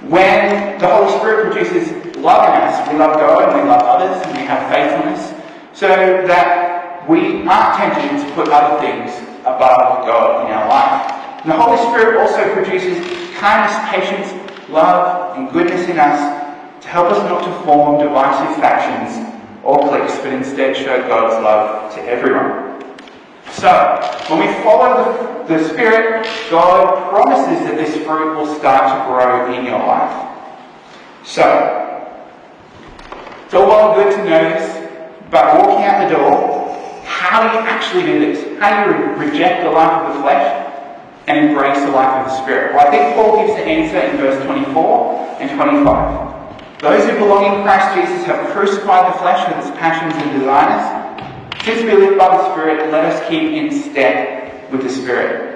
When 0.08 0.78
the 0.78 0.88
Holy 0.88 1.10
Spirit 1.18 1.52
produces 1.52 2.16
love 2.18 2.46
in 2.50 2.62
us, 2.62 2.88
we 2.88 3.00
love 3.00 3.16
God 3.18 3.50
and 3.50 3.64
we 3.64 3.68
love 3.68 3.82
others 3.82 4.22
and 4.28 4.38
we 4.38 4.44
have 4.46 4.72
faithfulness 4.72 5.34
so 5.74 5.88
that 5.88 7.10
we 7.10 7.48
aren't 7.48 7.78
tempted 7.78 8.28
to 8.28 8.34
put 8.36 8.50
other 8.50 8.80
things 8.80 9.10
above 9.42 10.06
God 10.06 10.46
in 10.46 10.54
our 10.54 10.70
life. 10.70 11.21
And 11.42 11.50
the 11.50 11.58
Holy 11.58 11.78
Spirit 11.90 12.22
also 12.22 12.54
produces 12.54 13.00
kindness, 13.40 13.76
patience, 13.90 14.70
love, 14.70 15.36
and 15.36 15.52
goodness 15.52 15.90
in 15.90 15.98
us 15.98 16.84
to 16.84 16.88
help 16.88 17.12
us 17.12 17.18
not 17.28 17.44
to 17.44 17.66
form 17.66 17.98
divisive 17.98 18.62
factions 18.62 19.28
or 19.64 19.80
cliques, 19.80 20.16
but 20.18 20.34
instead 20.34 20.78
show 20.78 21.02
God's 21.08 21.44
love 21.44 21.96
to 21.96 22.02
everyone. 22.04 22.84
So, 23.54 23.70
when 24.30 24.48
we 24.48 24.54
follow 24.62 25.44
the, 25.48 25.58
the 25.58 25.70
Spirit, 25.70 26.28
God 26.52 27.10
promises 27.10 27.66
that 27.66 27.76
this 27.76 27.96
fruit 28.06 28.38
will 28.38 28.56
start 28.60 28.84
to 28.84 29.12
grow 29.12 29.52
in 29.52 29.66
your 29.66 29.80
life. 29.80 30.38
So, 31.26 32.08
it's 33.46 33.54
all 33.56 33.66
well 33.68 34.00
and 34.00 34.04
good 34.04 34.16
to 34.16 34.30
know 34.30 34.44
this, 34.44 34.90
but 35.32 35.58
walking 35.58 35.86
out 35.86 36.08
the 36.08 36.16
door, 36.16 37.04
how 37.04 37.48
do 37.50 37.58
you 37.58 37.64
actually 37.66 38.04
do 38.04 38.20
this? 38.20 38.60
How 38.60 38.86
do 38.86 38.92
you 38.92 39.16
reject 39.16 39.64
the 39.64 39.72
life 39.72 40.08
of 40.08 40.16
the 40.16 40.22
flesh 40.22 40.71
and 41.32 41.48
embrace 41.50 41.80
the 41.80 41.92
life 41.92 42.26
of 42.26 42.26
the 42.28 42.44
Spirit? 42.44 42.76
Well, 42.76 42.88
I 42.88 42.92
think 42.92 43.16
Paul 43.16 43.40
gives 43.40 43.56
the 43.56 43.64
answer 43.64 44.00
in 44.00 44.18
verse 44.18 44.44
24 44.44 45.38
and 45.40 45.50
25. 45.56 46.82
Those 46.82 47.10
who 47.10 47.20
belong 47.20 47.46
in 47.46 47.64
Christ 47.64 47.96
Jesus 47.96 48.26
have 48.26 48.52
crucified 48.52 49.14
the 49.14 49.18
flesh 49.20 49.48
with 49.48 49.66
its 49.66 49.78
passions 49.80 50.14
and 50.22 50.40
desires. 50.40 50.84
Since 51.64 51.84
we 51.84 51.94
live 51.94 52.18
by 52.18 52.36
the 52.36 52.52
Spirit, 52.52 52.92
let 52.92 53.06
us 53.06 53.30
keep 53.30 53.44
in 53.44 53.72
step 53.72 54.72
with 54.72 54.84
the 54.84 54.90
Spirit. 54.90 55.52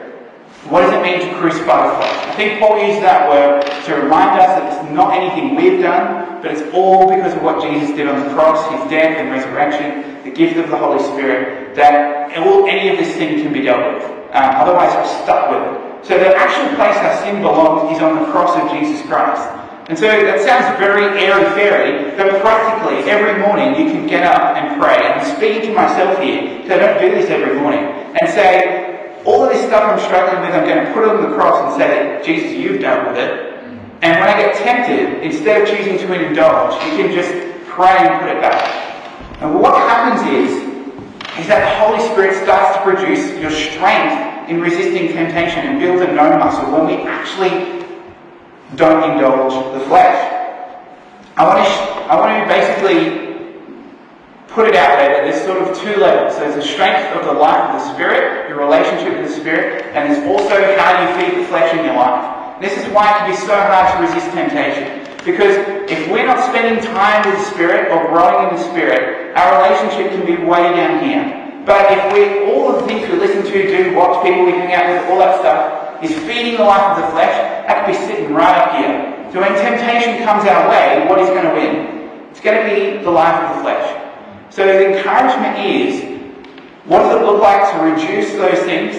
What 0.70 0.82
does 0.82 0.94
it 0.94 1.02
mean 1.04 1.20
to 1.20 1.38
crucify 1.38 1.88
the 1.88 1.96
flesh? 1.96 2.28
I 2.28 2.36
think 2.36 2.60
Paul 2.60 2.82
used 2.88 3.02
that 3.02 3.30
word 3.30 3.62
to 3.86 4.02
remind 4.02 4.40
us 4.40 4.48
that 4.48 4.74
it's 4.74 4.92
not 4.92 5.14
anything 5.14 5.56
we've 5.56 5.82
done, 5.82 6.42
but 6.42 6.52
it's 6.52 6.64
all 6.74 7.10
because 7.10 7.34
of 7.34 7.44
what 7.44 7.62
Jesus 7.62 7.96
did 7.96 8.08
on 8.08 8.20
the 8.20 8.34
cross, 8.34 8.62
his 8.72 8.90
death 8.90 9.18
and 9.18 9.30
resurrection, 9.30 10.24
the 10.24 10.32
gift 10.32 10.58
of 10.58 10.70
the 10.70 10.78
Holy 10.78 11.04
Spirit, 11.04 11.76
that 11.76 12.36
all, 12.38 12.66
any 12.68 12.90
of 12.90 12.98
this 12.98 13.16
thing 13.16 13.42
can 13.44 13.54
be 13.54 13.62
dealt 13.62 13.94
with. 13.94 14.25
Um, 14.36 14.52
otherwise, 14.60 14.92
we're 14.92 15.24
stuck 15.24 15.48
with 15.48 15.64
it. 15.64 16.06
So 16.06 16.20
the 16.20 16.36
actual 16.36 16.76
place 16.76 17.00
our 17.00 17.16
sin 17.24 17.42
belongs 17.42 17.96
is 17.96 18.04
on 18.04 18.20
the 18.20 18.28
cross 18.36 18.52
of 18.60 18.70
Jesus 18.70 19.00
Christ. 19.08 19.48
And 19.88 19.98
so 19.98 20.06
that 20.06 20.42
sounds 20.44 20.78
very 20.78 21.08
airy-fairy, 21.18 22.18
but 22.18 22.42
practically 22.42 23.10
every 23.10 23.40
morning 23.40 23.80
you 23.80 23.92
can 23.94 24.06
get 24.08 24.24
up 24.28 24.58
and 24.58 24.82
pray. 24.82 24.98
And 24.98 25.22
I'm 25.22 25.26
speaking 25.38 25.70
to 25.70 25.74
myself 25.74 26.20
here, 26.20 26.58
because 26.58 26.72
I 26.72 26.78
don't 26.78 27.00
do 27.00 27.10
this 27.16 27.30
every 27.30 27.56
morning, 27.62 27.86
and 28.20 28.30
say, 28.30 29.22
all 29.26 29.46
of 29.46 29.54
this 29.54 29.66
stuff 29.66 29.88
I'm 29.88 30.00
struggling 30.04 30.42
with, 30.42 30.54
I'm 30.54 30.66
going 30.66 30.86
to 30.86 30.92
put 30.94 31.04
it 31.06 31.10
on 31.10 31.30
the 31.30 31.36
cross 31.38 31.72
and 31.72 31.80
say, 31.80 32.22
Jesus, 32.26 32.52
you've 32.58 32.82
dealt 32.82 33.08
with 33.08 33.18
it. 33.18 33.56
And 34.02 34.20
when 34.20 34.28
I 34.30 34.36
get 34.38 34.58
tempted, 34.58 35.24
instead 35.24 35.62
of 35.62 35.70
choosing 35.70 35.98
to 35.98 36.14
indulge, 36.14 36.76
you 36.86 36.98
can 36.98 37.14
just 37.14 37.32
pray 37.70 37.96
and 38.04 38.20
put 38.20 38.30
it 38.36 38.42
back. 38.42 38.68
And 39.42 39.60
what 39.62 39.74
happens 39.78 40.22
is, 40.28 40.52
is 41.40 41.48
that 41.48 41.62
the 41.62 41.74
Holy 41.86 42.02
Spirit 42.10 42.36
starts 42.44 42.78
to 42.78 42.84
produce 42.84 43.38
your 43.40 43.52
strength 43.52 44.25
in 44.48 44.62
resisting 44.62 45.14
temptation 45.14 45.60
and 45.60 45.80
build 45.80 46.02
a 46.02 46.14
no 46.14 46.38
muscle 46.38 46.72
when 46.72 46.86
we 46.86 47.04
actually 47.04 47.86
don't 48.76 49.12
indulge 49.12 49.54
the 49.74 49.86
flesh. 49.88 50.32
I 51.38 51.44
want 51.48 51.68
to, 51.68 51.72
I 52.12 52.16
want 52.16 52.32
to 52.42 52.48
basically 52.48 53.26
put 54.48 54.68
it 54.68 54.76
out 54.76 54.98
there 54.98 55.12
that 55.12 55.24
there's 55.28 55.44
sort 55.44 55.60
of 55.60 55.76
two 55.78 56.00
levels. 56.00 56.38
There's 56.38 56.56
the 56.56 56.64
strength 56.64 57.12
of 57.16 57.26
the 57.26 57.34
life 57.34 57.76
of 57.76 57.82
the 57.82 57.94
Spirit, 57.94 58.48
your 58.50 58.60
relationship 58.60 59.20
with 59.20 59.28
the 59.28 59.36
Spirit, 59.36 59.86
and 59.94 60.08
there's 60.08 60.24
also 60.26 60.56
how 60.80 60.96
you 61.04 61.08
feed 61.20 61.44
the 61.44 61.48
flesh 61.48 61.76
in 61.76 61.84
your 61.84 61.96
life. 61.96 62.62
This 62.62 62.72
is 62.78 62.88
why 62.94 63.12
it 63.12 63.18
can 63.20 63.32
be 63.32 63.38
so 63.38 63.54
hard 63.54 63.92
to 63.92 64.02
resist 64.02 64.32
temptation. 64.32 65.04
Because 65.26 65.58
if 65.92 66.10
we're 66.10 66.26
not 66.26 66.40
spending 66.48 66.84
time 66.94 67.26
with 67.30 67.38
the 67.38 67.52
Spirit 67.52 67.92
or 67.92 68.08
growing 68.08 68.48
in 68.48 68.56
the 68.56 68.64
Spirit, 68.72 69.36
our 69.36 69.62
relationship 69.62 70.12
can 70.12 70.26
be 70.26 70.42
way 70.42 70.72
down 70.72 71.04
here. 71.04 71.45
But 71.66 71.92
if 71.92 72.14
we, 72.14 72.54
all 72.54 72.74
the 72.74 72.86
things 72.86 73.10
we 73.10 73.18
listen 73.18 73.44
to, 73.44 73.52
do, 73.52 73.96
watch, 73.96 74.24
people 74.24 74.46
we 74.46 74.52
hang 74.52 74.74
out 74.74 74.86
with, 74.86 75.10
all 75.10 75.18
that 75.18 75.40
stuff, 75.40 76.04
is 76.04 76.12
feeding 76.30 76.58
the 76.58 76.64
life 76.64 76.96
of 76.96 77.04
the 77.04 77.12
flesh, 77.12 77.34
that 77.66 77.86
could 77.86 77.92
be 77.92 77.98
sitting 78.06 78.34
right 78.34 78.56
up 78.56 78.78
here. 78.78 79.34
So 79.34 79.42
when 79.42 79.52
temptation 79.58 80.24
comes 80.24 80.48
our 80.48 80.70
way, 80.70 81.08
what 81.10 81.20
is 81.20 81.28
going 81.30 81.50
to 81.50 81.54
win? 81.54 82.30
It's 82.30 82.40
going 82.40 82.62
to 82.62 82.66
be 82.70 83.04
the 83.04 83.10
life 83.10 83.50
of 83.50 83.58
the 83.58 83.62
flesh. 83.64 84.54
So 84.54 84.66
the 84.66 84.96
encouragement 84.96 85.58
is, 85.66 86.16
what 86.86 87.00
does 87.00 87.20
it 87.20 87.26
look 87.26 87.42
like 87.42 87.66
to 87.74 87.78
reduce 87.82 88.32
those 88.34 88.60
things 88.64 88.96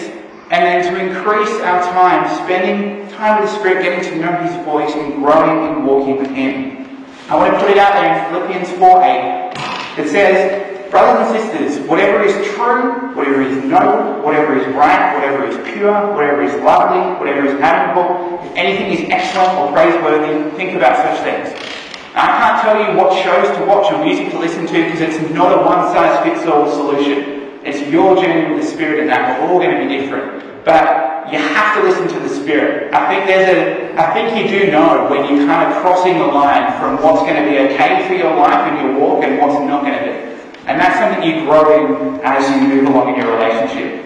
and 0.50 0.66
then 0.66 0.92
to 0.92 1.00
increase 1.00 1.60
our 1.62 1.80
time 1.94 2.26
spending 2.44 3.08
time 3.10 3.40
with 3.40 3.50
the 3.50 3.58
Spirit, 3.58 3.82
getting 3.82 4.04
to 4.10 4.16
know 4.18 4.32
His 4.42 4.54
voice 4.64 4.92
and 4.92 5.22
growing 5.22 5.68
and 5.68 5.86
walking 5.86 6.18
with 6.18 6.30
Him? 6.30 7.06
I 7.28 7.36
want 7.36 7.54
to 7.54 7.60
put 7.60 7.70
it 7.70 7.78
out 7.78 7.94
there 7.94 8.10
in 8.12 8.34
Philippians 8.34 8.70
4 8.78 9.02
8. 9.02 10.04
It 10.04 10.08
says, 10.10 10.65
Brothers 10.90 11.34
and 11.34 11.50
sisters, 11.50 11.88
whatever 11.88 12.22
is 12.22 12.34
true, 12.54 13.14
whatever 13.14 13.42
is 13.42 13.64
noble, 13.64 14.22
whatever 14.22 14.56
is 14.56 14.66
right, 14.74 15.14
whatever 15.14 15.44
is 15.44 15.56
pure, 15.72 16.14
whatever 16.14 16.42
is 16.42 16.54
lovely, 16.62 17.18
whatever 17.18 17.46
is 17.46 17.60
admirable, 17.60 18.38
if 18.46 18.56
anything 18.56 18.92
is 18.92 19.10
excellent 19.10 19.58
or 19.58 19.72
praiseworthy, 19.72 20.56
think 20.56 20.76
about 20.76 20.96
such 20.96 21.24
things. 21.24 21.48
I 22.14 22.26
can't 22.38 22.62
tell 22.62 22.78
you 22.80 22.96
what 22.96 23.12
shows 23.22 23.56
to 23.58 23.64
watch 23.66 23.92
or 23.92 24.02
music 24.04 24.30
to 24.30 24.38
listen 24.38 24.66
to 24.66 24.72
because 24.72 25.00
it's 25.00 25.34
not 25.34 25.52
a 25.52 25.62
one-size-fits-all 25.62 26.72
solution. 26.72 27.60
It's 27.62 27.80
your 27.90 28.16
journey 28.16 28.54
with 28.54 28.64
the 28.64 28.70
Spirit 28.70 29.00
and 29.00 29.08
that. 29.10 29.40
We're 29.40 29.48
all 29.48 29.58
going 29.58 29.76
to 29.76 29.86
be 29.86 30.00
different. 30.00 30.64
But 30.64 31.30
you 31.30 31.38
have 31.38 31.76
to 31.76 31.82
listen 31.82 32.08
to 32.08 32.20
the 32.20 32.28
Spirit. 32.28 32.94
I 32.94 33.06
think 33.12 33.26
there's 33.26 33.48
a, 33.52 34.00
I 34.00 34.14
think 34.14 34.32
you 34.38 34.48
do 34.48 34.70
know 34.70 35.08
when 35.10 35.28
you're 35.28 35.46
kind 35.46 35.70
of 35.70 35.82
crossing 35.82 36.18
the 36.18 36.26
line 36.26 36.78
from 36.80 37.02
what's 37.02 37.20
going 37.22 37.42
to 37.42 37.50
be 37.50 37.58
okay 37.74 38.06
for 38.08 38.14
your 38.14 38.34
life 38.34 38.70
and 38.70 38.80
your 38.80 38.98
walk 38.98 39.24
and 39.24 39.38
what's 39.38 39.60
not 39.66 39.84
going 39.84 39.98
to 39.98 40.04
be. 40.04 40.25
And 40.66 40.80
that's 40.80 40.98
something 40.98 41.22
you 41.22 41.44
grow 41.44 41.62
in 41.72 42.20
as 42.24 42.42
you 42.50 42.68
move 42.68 42.88
along 42.88 43.14
in 43.14 43.20
your 43.20 43.32
relationship. 43.34 44.04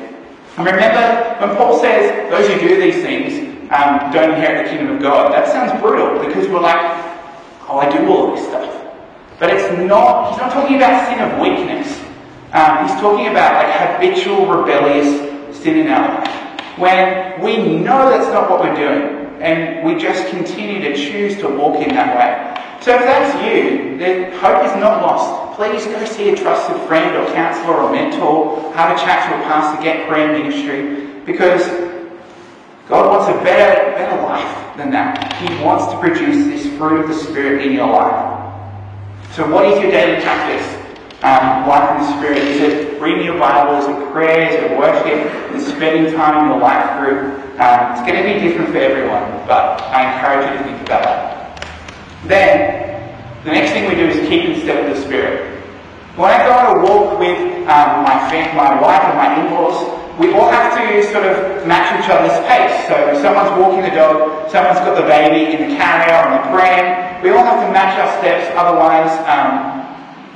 And 0.58 0.66
remember, 0.66 1.36
when 1.40 1.56
Paul 1.56 1.80
says 1.80 2.30
those 2.30 2.46
who 2.48 2.68
do 2.68 2.80
these 2.80 3.02
things 3.02 3.48
um, 3.72 4.12
don't 4.12 4.34
inherit 4.34 4.66
the 4.66 4.70
kingdom 4.70 4.96
of 4.96 5.02
God, 5.02 5.32
that 5.32 5.48
sounds 5.48 5.80
brutal 5.80 6.22
because 6.24 6.48
we're 6.48 6.60
like, 6.60 6.80
oh, 7.66 7.78
I 7.78 7.90
do 7.90 8.06
all 8.08 8.34
this 8.34 8.46
stuff. 8.46 8.68
But 9.38 9.48
it's 9.50 9.72
not, 9.88 10.30
he's 10.30 10.38
not 10.38 10.52
talking 10.52 10.76
about 10.76 11.08
sin 11.08 11.20
of 11.20 11.40
weakness. 11.40 11.98
Um, 12.52 12.86
he's 12.86 13.00
talking 13.00 13.28
about 13.28 13.54
like 13.54 13.96
habitual 13.96 14.44
rebellious 14.46 15.56
sin 15.56 15.78
in 15.78 15.88
our 15.88 16.20
life. 16.20 16.78
When 16.78 17.40
we 17.40 17.76
know 17.76 18.10
that's 18.10 18.30
not 18.34 18.50
what 18.50 18.60
we're 18.60 18.74
doing, 18.74 19.20
and 19.40 19.86
we 19.86 19.94
just 19.94 20.28
continue 20.28 20.80
to 20.80 20.94
choose 20.94 21.36
to 21.38 21.48
walk 21.48 21.80
in 21.80 21.88
that 21.94 22.14
way. 22.14 22.82
So 22.82 22.94
if 22.96 23.00
that's 23.00 23.34
you, 23.44 23.96
then 23.96 24.32
hope 24.32 24.64
is 24.66 24.74
not 24.76 25.00
lost. 25.00 25.39
Please 25.60 25.84
go 25.84 26.02
see 26.06 26.30
a 26.30 26.34
trusted 26.34 26.80
friend 26.88 27.14
or 27.14 27.30
counselor 27.34 27.82
or 27.82 27.92
mentor, 27.92 28.72
have 28.72 28.96
a 28.96 28.98
chat 28.98 29.28
to 29.28 29.36
a 29.36 29.42
pastor, 29.44 29.82
get 29.82 30.08
prayer 30.08 30.32
ministry, 30.32 31.20
because 31.26 31.60
God 32.88 33.06
wants 33.06 33.28
a 33.28 33.44
better, 33.44 33.94
better 33.94 34.22
life 34.22 34.76
than 34.78 34.90
that. 34.92 35.34
He 35.34 35.62
wants 35.62 35.92
to 35.92 36.00
produce 36.00 36.46
this 36.46 36.66
fruit 36.78 37.02
of 37.02 37.08
the 37.08 37.14
Spirit 37.14 37.66
in 37.66 37.74
your 37.74 37.88
life. 37.88 38.54
So 39.32 39.46
what 39.52 39.66
is 39.66 39.78
your 39.82 39.90
daily 39.90 40.22
practice? 40.22 40.66
Um, 41.22 41.68
life 41.68 41.90
in 41.90 42.06
the 42.06 42.16
Spirit? 42.16 42.38
Is 42.38 42.60
it 42.62 42.98
reading 42.98 43.26
your 43.26 43.38
Bible? 43.38 43.76
Is 43.80 43.86
it 43.86 44.12
prayer? 44.12 44.48
Is 44.48 44.54
it 44.54 44.78
worship? 44.78 45.54
Is 45.54 45.68
it 45.68 45.76
spending 45.76 46.14
time 46.14 46.42
in 46.42 46.52
your 46.52 46.58
life 46.58 46.98
group? 46.98 47.60
Um, 47.60 47.92
it's 47.92 48.00
going 48.08 48.16
to 48.16 48.24
be 48.24 48.48
different 48.48 48.70
for 48.70 48.78
everyone, 48.78 49.46
but 49.46 49.82
I 49.82 50.16
encourage 50.16 50.50
you 50.52 50.56
to 50.56 50.64
think 50.64 50.88
about 50.88 51.02
that. 51.02 51.68
Then, 52.24 52.79
the 53.44 53.52
next 53.52 53.72
thing 53.72 53.88
we 53.88 53.94
do 53.94 54.06
is 54.08 54.28
keep 54.28 54.44
in 54.44 54.60
step 54.60 54.84
with 54.84 54.96
the 54.96 55.02
Spirit. 55.02 55.60
When 56.16 56.28
I 56.28 56.44
go 56.44 56.52
on 56.52 56.66
a 56.76 56.80
walk 56.84 57.18
with 57.18 57.38
um, 57.64 58.04
my, 58.04 58.28
friend, 58.28 58.56
my 58.56 58.76
wife 58.76 59.00
and 59.08 59.16
my 59.16 59.28
in-laws, 59.40 60.00
we 60.20 60.32
all 60.34 60.50
have 60.50 60.76
to 60.76 61.02
sort 61.08 61.24
of 61.24 61.66
match 61.66 61.88
each 61.96 62.10
other's 62.10 62.36
pace. 62.44 62.76
So 62.88 62.94
if 63.08 63.22
someone's 63.24 63.56
walking 63.56 63.80
the 63.80 63.96
dog, 63.96 64.50
someone's 64.50 64.80
got 64.84 65.00
the 65.00 65.08
baby 65.08 65.56
in 65.56 65.70
the 65.70 65.76
carrier 65.76 66.12
or 66.12 66.24
in 66.28 66.32
the 66.36 66.44
pram, 66.52 67.22
we 67.22 67.30
all 67.30 67.44
have 67.44 67.64
to 67.64 67.72
match 67.72 67.96
our 67.96 68.12
steps, 68.20 68.52
otherwise, 68.56 69.08
um, 69.24 69.80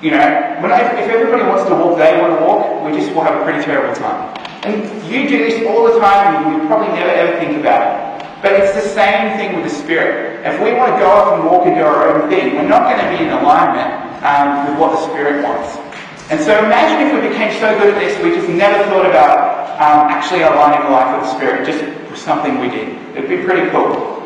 you 0.01 0.11
know, 0.11 0.21
I, 0.21 1.01
if 1.01 1.09
everybody 1.09 1.43
wants 1.45 1.69
to 1.69 1.75
walk, 1.75 1.99
they 1.99 2.21
want 2.21 2.39
to 2.39 2.45
walk, 2.45 2.85
we 2.85 2.93
just 2.97 3.15
will 3.15 3.25
have 3.25 3.41
a 3.41 3.45
pretty 3.45 3.63
terrible 3.65 3.95
time. 3.95 4.33
And 4.65 4.81
you 5.13 5.29
do 5.29 5.39
this 5.45 5.67
all 5.67 5.85
the 5.85 5.99
time, 6.01 6.45
and 6.45 6.63
you 6.63 6.69
probably 6.69 6.89
never 6.89 7.11
ever 7.11 7.39
think 7.39 7.61
about 7.61 7.85
it. 7.85 8.27
But 8.41 8.53
it's 8.53 8.73
the 8.73 8.89
same 8.89 9.37
thing 9.37 9.55
with 9.57 9.65
the 9.65 9.71
Spirit. 9.71 10.34
If 10.45 10.61
we 10.61 10.77
want 10.77 10.93
to 10.93 10.99
go 11.01 11.09
off 11.09 11.41
and 11.41 11.49
walk 11.49 11.65
and 11.65 11.75
do 11.75 11.81
our 11.81 12.13
own 12.13 12.29
thing, 12.29 12.53
we're 12.53 12.69
not 12.69 12.85
going 12.85 13.01
to 13.01 13.09
be 13.17 13.25
in 13.25 13.33
alignment 13.33 13.89
um, 14.21 14.69
with 14.69 14.77
what 14.77 14.93
the 14.93 15.01
Spirit 15.09 15.41
wants. 15.41 15.81
And 16.29 16.37
so 16.37 16.53
imagine 16.61 17.09
if 17.09 17.17
we 17.17 17.33
became 17.33 17.49
so 17.57 17.73
good 17.81 17.97
at 17.97 17.99
this, 17.99 18.13
we 18.21 18.37
just 18.37 18.53
never 18.53 18.85
thought 18.93 19.09
about 19.09 19.73
um, 19.81 20.13
actually 20.13 20.45
aligning 20.45 20.85
the 20.85 20.93
life 20.93 21.17
with 21.17 21.25
the 21.25 21.33
Spirit, 21.37 21.65
just 21.65 21.81
something 22.21 22.61
we 22.61 22.69
did. 22.69 22.93
It'd 23.17 23.29
be 23.29 23.41
pretty 23.41 23.71
cool. 23.73 24.21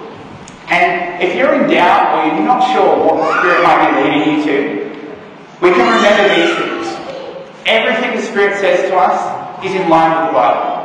And 0.66 1.22
if 1.22 1.38
you're 1.38 1.54
in 1.54 1.70
doubt 1.70 2.18
or 2.18 2.34
you're 2.34 2.44
not 2.44 2.66
sure 2.74 2.98
what 2.98 3.22
the 3.22 3.38
Spirit 3.38 3.62
might 3.62 3.78
be 3.86 4.02
leading 4.02 4.22
you 4.26 4.42
to, 4.42 4.58
we 5.62 5.70
can 5.70 5.86
remember 5.86 6.34
these 6.34 6.50
things. 6.58 6.86
everything 7.66 8.18
the 8.18 8.26
Spirit 8.26 8.58
says 8.58 8.90
to 8.90 8.96
us 8.98 9.64
is 9.64 9.70
in 9.70 9.88
line 9.88 10.18
with 10.18 10.30
the 10.30 10.34
Bible. 10.34 10.82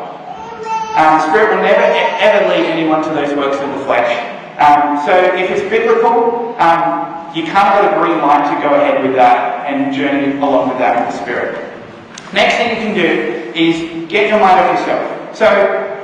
Um, 0.93 1.17
the 1.17 1.30
Spirit 1.34 1.58
will 1.58 1.63
never 1.65 1.89
ever 2.22 2.50
lead 2.50 2.69
anyone 2.69 3.02
to 3.02 3.10
those 3.10 3.34
works 3.36 3.58
of 3.58 3.69
the 3.69 3.86
flesh. 3.86 4.33
Um, 4.59 5.01
so 5.05 5.13
if 5.35 5.49
it's 5.49 5.67
biblical, 5.69 6.55
um, 6.59 7.13
you 7.33 7.43
of 7.43 7.81
got 7.81 7.93
a 7.93 7.99
green 7.99 8.21
light 8.21 8.45
to 8.53 8.61
go 8.61 8.75
ahead 8.75 9.03
with 9.03 9.15
that 9.15 9.65
and 9.65 9.93
journey 9.93 10.37
along 10.37 10.69
with 10.69 10.77
that 10.77 11.01
in 11.01 11.03
the 11.09 11.17
Spirit. 11.23 11.57
Next 12.31 12.55
thing 12.57 12.69
you 12.69 12.81
can 12.81 12.93
do 12.93 13.51
is 13.57 14.09
get 14.09 14.29
your 14.29 14.39
mind 14.39 14.59
off 14.59 14.79
yourself. 14.79 15.35
So 15.35 15.49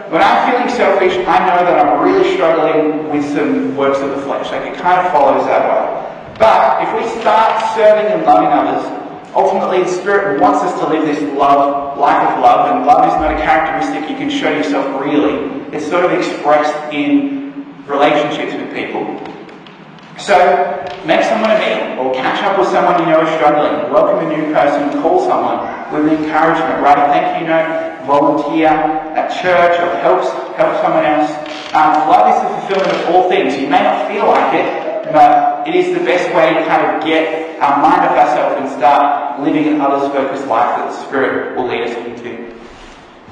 when 0.09 0.23
I'm 0.23 0.49
feeling 0.49 0.69
selfish, 0.69 1.13
I 1.27 1.37
know 1.45 1.61
that 1.65 1.85
I'm 1.85 2.01
really 2.01 2.33
struggling 2.33 3.09
with 3.09 3.25
some 3.29 3.77
works 3.77 3.99
of 3.99 4.09
the 4.09 4.21
flesh. 4.23 4.49
Like 4.49 4.73
it 4.73 4.77
kind 4.81 5.05
of 5.05 5.11
follows 5.13 5.45
that 5.45 5.69
way. 5.69 6.35
But 6.39 6.81
if 6.81 6.89
we 6.97 7.21
start 7.21 7.61
serving 7.75 8.11
and 8.11 8.23
loving 8.25 8.49
others, 8.49 8.81
ultimately 9.35 9.83
the 9.83 9.89
Spirit 9.89 10.41
wants 10.41 10.63
us 10.63 10.79
to 10.79 10.87
live 10.87 11.05
this 11.05 11.21
love, 11.37 11.99
life 11.99 12.27
of 12.33 12.41
love, 12.41 12.75
and 12.75 12.87
love 12.87 13.05
is 13.05 13.13
not 13.21 13.33
a 13.33 13.37
characteristic 13.37 14.09
you 14.09 14.17
can 14.17 14.31
show 14.31 14.49
yourself 14.49 14.99
really. 14.99 15.49
It's 15.75 15.87
sort 15.87 16.05
of 16.05 16.11
expressed 16.11 16.91
in 16.91 17.38
relationships 17.89 18.53
with 18.53 18.69
people. 18.71 19.17
So, 20.21 20.37
make 21.05 21.23
someone 21.23 21.49
a 21.49 21.57
meal, 21.57 22.05
or 22.05 22.13
catch 22.13 22.43
up 22.43 22.59
with 22.59 22.67
someone 22.69 23.01
you 23.01 23.07
know 23.07 23.25
is 23.25 23.33
struggling, 23.35 23.91
welcome 23.91 24.29
a 24.29 24.29
new 24.29 24.53
person, 24.53 25.01
call 25.01 25.25
someone 25.25 25.65
with 25.91 26.05
encouragement, 26.11 26.83
write 26.83 26.99
a 26.99 27.07
thank 27.09 27.41
you 27.41 27.47
note, 27.47 28.05
volunteer 28.05 28.67
at 28.69 29.31
church, 29.41 29.79
or 29.79 29.89
help, 30.05 30.21
help 30.55 30.81
someone 30.83 31.05
else. 31.05 31.31
Um, 31.73 32.07
love 32.11 32.29
is 32.29 32.37
the 32.43 32.49
fulfillment 32.59 32.93
of 33.01 33.15
all 33.15 33.29
things. 33.29 33.55
You 33.55 33.67
may 33.67 33.81
not 33.81 34.07
feel 34.07 34.27
like 34.27 34.53
it, 34.53 35.11
but 35.11 35.67
it 35.67 35.73
is 35.73 35.97
the 35.97 36.03
best 36.05 36.29
way 36.35 36.53
to 36.53 36.65
kind 36.67 36.85
of 36.85 37.03
get 37.03 37.59
our 37.59 37.81
mind 37.81 38.01
off 38.01 38.17
ourselves 38.17 38.61
and 38.61 38.69
start 38.77 39.39
living 39.41 39.67
an 39.67 39.81
others 39.81 40.11
focused 40.11 40.45
life 40.47 40.77
that 40.77 40.91
the 40.91 41.05
Spirit 41.07 41.55
will 41.55 41.65
lead 41.65 41.87
us 41.87 41.95
into. 42.05 42.58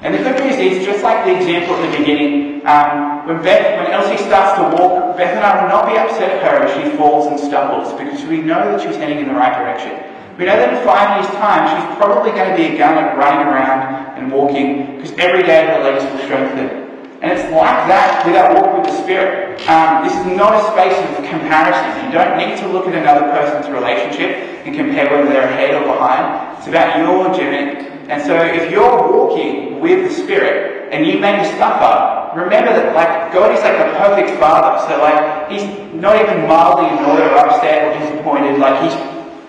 And 0.04 0.14
the 0.14 0.20
good 0.20 0.38
news 0.44 0.58
is, 0.62 0.86
just 0.86 1.04
like 1.04 1.26
the 1.26 1.36
example 1.36 1.74
at 1.76 1.90
the 1.90 1.98
beginning, 1.98 2.62
um, 2.68 3.26
when 3.26 3.42
Beth, 3.42 3.82
when 3.82 3.90
Elsie 3.90 4.22
starts 4.24 4.62
to 4.62 4.64
walk, 4.78 5.18
Beth 5.18 5.34
and 5.34 5.44
I 5.44 5.62
will 5.62 5.70
not 5.70 5.90
be 5.90 5.98
upset 5.98 6.38
at 6.38 6.46
her 6.46 6.68
if 6.68 6.72
she 6.78 6.98
falls 6.98 7.26
and 7.26 7.40
stumbles, 7.40 7.94
because 7.98 8.24
we 8.26 8.42
know 8.42 8.78
that 8.78 8.82
she's 8.82 8.96
heading 8.96 9.20
in 9.20 9.28
the 9.28 9.34
right 9.34 9.58
direction. 9.58 9.98
We 10.38 10.46
know 10.46 10.54
that 10.54 10.70
in 10.70 10.86
five 10.86 11.18
years' 11.18 11.34
time, 11.42 11.66
she's 11.66 11.98
probably 11.98 12.30
going 12.30 12.52
to 12.52 12.56
be 12.56 12.78
a 12.78 12.86
at 12.86 13.18
running 13.18 13.48
around 13.48 14.22
and 14.22 14.32
walking, 14.32 14.98
because 14.98 15.18
every 15.18 15.42
day 15.42 15.66
her 15.66 15.82
legs 15.82 16.06
will 16.06 16.22
strengthen. 16.30 16.86
And 17.26 17.34
it's 17.34 17.50
like 17.50 17.90
that 17.90 18.22
with 18.22 18.38
our 18.38 18.54
walk 18.54 18.78
with 18.78 18.94
the 18.94 19.02
Spirit. 19.02 19.58
Um, 19.66 20.06
this 20.06 20.14
is 20.14 20.38
not 20.38 20.54
a 20.54 20.62
space 20.70 20.94
of 20.94 21.26
comparison. 21.26 22.06
You 22.06 22.14
don't 22.14 22.38
need 22.38 22.62
to 22.62 22.70
look 22.70 22.86
at 22.86 22.94
another 22.94 23.26
person's 23.34 23.66
relationship 23.74 24.38
and 24.62 24.76
compare 24.76 25.10
whether 25.10 25.26
they're 25.26 25.50
ahead 25.50 25.74
or 25.74 25.82
behind. 25.90 26.60
It's 26.60 26.68
about 26.68 27.02
your 27.02 27.34
journey. 27.34 27.87
And 28.08 28.24
so 28.24 28.36
if 28.36 28.72
you're 28.72 29.12
walking 29.12 29.82
with 29.82 30.08
the 30.08 30.14
Spirit 30.24 30.94
and 30.94 31.06
you 31.06 31.20
maybe 31.20 31.44
stuff 31.56 31.82
up, 31.82 32.36
remember 32.36 32.72
that 32.72 32.96
like 32.96 33.34
God 33.34 33.52
is 33.52 33.60
like 33.60 33.76
a 33.76 33.92
perfect 34.00 34.40
father. 34.40 34.80
So 34.88 34.96
like 35.04 35.52
he's 35.52 35.68
not 35.94 36.16
even 36.16 36.48
mildly 36.48 36.88
annoyed 36.88 37.20
or 37.20 37.36
upset 37.36 37.84
or 37.84 38.00
disappointed. 38.00 38.60
Like 38.60 38.80
he's 38.80 38.96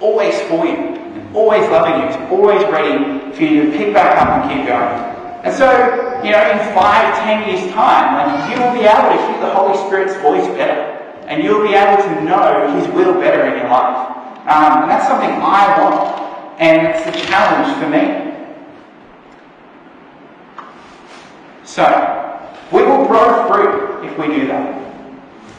always 0.03 0.35
for 0.51 0.67
you, 0.67 0.99
always 1.35 1.63
loving 1.71 2.03
you, 2.03 2.07
he's 2.11 2.19
always 2.35 2.63
ready 2.67 3.31
for 3.31 3.43
you 3.43 3.71
to 3.71 3.79
pick 3.79 3.95
back 3.95 4.19
up 4.19 4.43
and 4.43 4.51
keep 4.51 4.67
going. 4.67 5.09
And 5.47 5.55
so, 5.55 5.71
you 6.25 6.35
know, 6.35 6.43
in 6.51 6.59
five, 6.75 7.15
ten 7.23 7.47
years' 7.47 7.73
time, 7.73 8.19
like 8.19 8.51
you 8.51 8.59
will 8.59 8.75
be 8.75 8.83
able 8.83 9.15
to 9.15 9.19
hear 9.23 9.39
the 9.39 9.55
Holy 9.55 9.79
Spirit's 9.87 10.19
voice 10.21 10.47
better. 10.59 10.99
And 11.31 11.45
you'll 11.45 11.63
be 11.63 11.75
able 11.75 12.03
to 12.03 12.25
know 12.25 12.75
His 12.75 12.89
will 12.93 13.15
better 13.21 13.47
in 13.47 13.59
your 13.59 13.71
life. 13.71 14.17
Um, 14.49 14.83
and 14.83 14.91
that's 14.91 15.07
something 15.07 15.31
I 15.31 15.79
want. 15.79 16.19
And 16.59 16.89
it's 16.89 17.07
a 17.07 17.27
challenge 17.29 17.79
for 17.79 17.89
me. 17.89 18.28
So, 21.69 21.85
we 22.73 22.81
will 22.83 23.05
grow 23.05 23.47
fruit 23.47 24.03
if 24.03 24.17
we 24.17 24.27
do 24.35 24.47
that. 24.47 24.73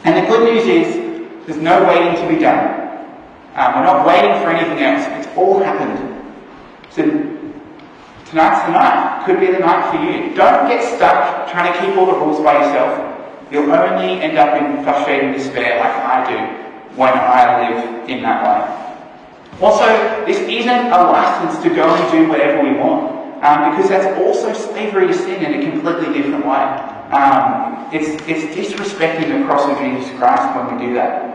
And 0.02 0.18
the 0.18 0.28
good 0.28 0.42
news 0.52 0.66
is, 0.66 1.46
there's 1.46 1.62
no 1.62 1.86
waiting 1.86 2.20
to 2.20 2.28
be 2.28 2.42
done. 2.42 3.06
Um, 3.54 3.74
we're 3.76 3.84
not 3.84 4.04
waiting 4.04 4.34
for 4.42 4.50
anything 4.50 4.82
else. 4.82 5.06
It's 5.06 5.36
all 5.36 5.62
happened. 5.62 5.96
So, 6.90 7.02
tonight's 8.26 8.66
the 8.66 8.72
night. 8.72 9.22
Could 9.24 9.38
be 9.38 9.52
the 9.52 9.60
night 9.60 9.88
for 9.94 10.02
you. 10.02 10.34
Don't 10.34 10.66
get 10.66 10.82
stuck 10.82 11.48
trying 11.48 11.72
to 11.72 11.78
keep 11.78 11.96
all 11.96 12.06
the 12.06 12.18
rules 12.18 12.42
by 12.42 12.54
yourself. 12.54 12.90
You'll 13.52 13.70
only 13.70 14.20
end 14.20 14.36
up 14.36 14.60
in 14.60 14.82
frustrating 14.82 15.32
despair 15.32 15.78
like 15.78 15.94
I 15.94 16.26
do 16.26 16.96
when 16.96 17.12
I 17.14 17.70
live 17.70 18.10
in 18.10 18.20
that 18.22 18.42
way. 18.42 19.62
Also, 19.64 19.86
this 20.26 20.38
isn't 20.40 20.86
a 20.90 21.02
license 21.06 21.62
to 21.62 21.72
go 21.72 21.94
and 21.94 22.10
do 22.10 22.28
whatever 22.28 22.64
we 22.64 22.76
want 22.76 23.19
um, 23.42 23.70
because 23.70 23.88
that's 23.88 24.20
also 24.20 24.52
slavery 24.52 25.06
to 25.06 25.14
sin 25.14 25.42
in 25.42 25.60
a 25.60 25.70
completely 25.70 26.12
different 26.12 26.44
way. 26.44 26.64
Um, 27.10 27.88
it's, 27.92 28.08
it's 28.28 28.44
disrespecting 28.54 29.38
the 29.38 29.44
cross 29.46 29.68
of 29.68 29.78
Jesus 29.78 30.16
Christ 30.18 30.54
when 30.54 30.78
we 30.78 30.86
do 30.86 30.94
that. 30.94 31.30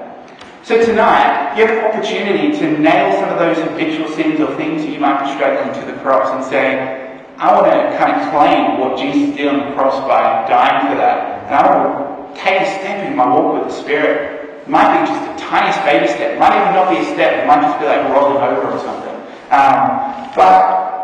So 0.63 0.84
tonight, 0.84 1.58
you 1.58 1.65
have 1.65 1.78
an 1.78 1.86
opportunity 1.86 2.58
to 2.58 2.80
nail 2.80 3.12
some 3.20 3.30
of 3.30 3.38
those 3.38 3.58
habitual 3.58 4.10
sins 4.10 4.39
or 4.39 4.56
things 4.56 4.82
that 4.84 4.89
you 4.89 5.00
might 5.00 5.26
be 5.26 5.34
struggling 5.34 5.74
to 5.80 5.91
the 5.91 5.98
cross 6.02 6.30
and 6.34 6.44
say, 6.44 7.22
I 7.38 7.54
want 7.54 7.68
to 7.68 7.98
kind 7.98 8.22
of 8.22 8.32
claim 8.32 8.80
what 8.80 8.98
Jesus 8.98 9.36
did 9.36 9.48
on 9.48 9.70
the 9.70 9.76
cross 9.76 10.00
by 10.08 10.48
dying 10.48 10.88
for 10.88 10.96
that. 10.98 11.46
And 11.46 11.54
I 11.54 11.62
want 11.70 12.34
to 12.34 12.41
take 12.41 12.62
a 12.62 12.65
step 12.80 13.06
in 13.06 13.15
my 13.18 13.28
walk 13.28 13.62
with 13.62 13.74
the 13.74 13.82
Spirit. 13.82 14.62
It 14.62 14.70
might 14.70 15.02
be 15.02 15.06
just 15.06 15.22
the 15.22 15.46
tiniest 15.46 15.84
baby 15.84 16.08
step. 16.08 16.34
It 16.34 16.39
might 16.39 16.56
even 16.56 16.74
not 16.74 16.89
be 16.89 16.98
a 16.98 17.06
step. 17.13 17.44
It 17.44 17.46
might 17.46 17.62
just 17.62 17.78
be 17.78 17.86
like 17.86 18.08
rolling 18.10 18.41
over 18.41 18.72
or 18.72 18.80
something. 18.80 19.15
Um, 19.52 20.32
but 20.34 20.94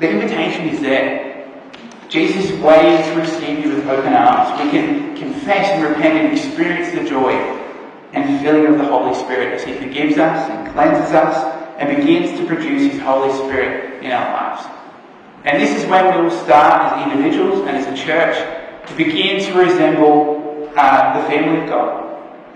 the 0.00 0.10
invitation 0.10 0.68
is 0.68 0.80
there. 0.80 1.46
Jesus 2.08 2.52
waits 2.60 3.08
to 3.08 3.16
receive 3.16 3.64
you 3.64 3.74
with 3.74 3.86
open 3.86 4.12
arms. 4.12 4.62
We 4.62 4.70
can 4.70 5.16
confess 5.16 5.68
and 5.70 5.82
repent 5.84 6.18
and 6.18 6.36
experience 6.36 6.94
the 6.94 7.08
joy 7.08 7.32
and 8.12 8.40
filling 8.40 8.66
of 8.66 8.78
the 8.78 8.86
Holy 8.86 9.14
Spirit 9.14 9.52
as 9.52 9.64
He 9.64 9.74
forgives 9.74 10.16
us 10.16 10.48
and 10.50 10.72
cleanses 10.72 11.12
us 11.12 11.54
and 11.78 11.96
begins 11.96 12.38
to 12.38 12.46
produce 12.46 12.92
His 12.92 13.02
Holy 13.02 13.32
Spirit 13.44 14.02
in 14.02 14.12
our 14.12 14.32
lives. 14.32 14.66
And 15.44 15.60
this 15.60 15.70
is 15.82 15.88
when 15.90 16.16
we 16.16 16.22
will 16.22 16.44
start 16.44 16.92
as 16.92 17.12
individuals 17.12 17.66
and 17.66 17.76
as 17.76 17.86
a 17.86 18.04
church 18.04 18.36
to 18.88 18.96
begin 18.96 19.42
to 19.44 19.58
resemble 19.58 20.70
uh, 20.76 21.20
the 21.20 21.28
family 21.28 21.62
of 21.62 21.68
God. 21.68 22.04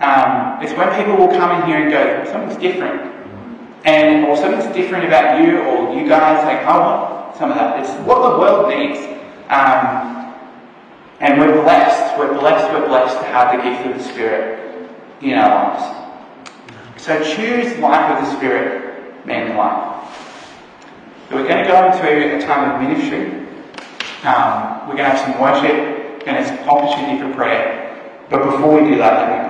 Um, 0.01 0.63
it's 0.63 0.73
when 0.73 0.89
people 0.95 1.17
will 1.17 1.33
come 1.37 1.61
in 1.61 1.67
here 1.67 1.81
and 1.81 1.91
go, 1.91 2.31
something's 2.31 2.59
different. 2.59 3.11
And 3.85 4.25
or 4.25 4.35
something's 4.37 4.73
different 4.73 5.05
about 5.05 5.41
you 5.41 5.59
or 5.59 5.93
you 5.93 6.07
guys, 6.07 6.43
like, 6.45 6.65
I 6.65 6.77
want 6.77 7.22
some 7.37 7.51
of 7.51 7.57
that. 7.57 7.79
It's 7.79 7.91
what 8.07 8.31
the 8.31 8.39
world 8.39 8.69
needs. 8.69 8.99
Um, 9.49 10.33
and 11.19 11.39
we're 11.39 11.61
blessed, 11.63 12.17
we're 12.17 12.37
blessed, 12.37 12.71
we're 12.73 12.87
blessed 12.87 13.17
to 13.17 13.25
have 13.25 13.55
the 13.55 13.63
gift 13.63 13.85
of 13.87 13.97
the 13.97 14.03
Spirit 14.03 14.89
in 15.21 15.33
our 15.33 15.49
lives. 15.49 16.03
So 16.97 17.17
choose 17.35 17.77
life 17.79 18.17
of 18.17 18.25
the 18.25 18.37
Spirit, 18.37 19.25
man 19.25 19.55
life. 19.55 19.93
So 21.29 21.35
we're 21.35 21.47
going 21.47 21.63
to 21.63 21.69
go 21.69 21.85
into 21.85 22.37
a 22.37 22.41
time 22.45 22.71
of 22.71 22.89
ministry. 22.89 23.39
Um, 24.23 24.87
we're 24.87 24.95
going 24.95 25.09
to 25.09 25.15
have 25.15 25.19
some 25.19 25.41
worship 25.41 26.27
and 26.27 26.37
it's 26.37 26.49
an 26.49 26.69
opportunity 26.69 27.19
for 27.19 27.33
prayer. 27.35 27.79
But 28.29 28.43
before 28.43 28.81
we 28.81 28.89
do 28.89 28.97
that, 28.97 29.42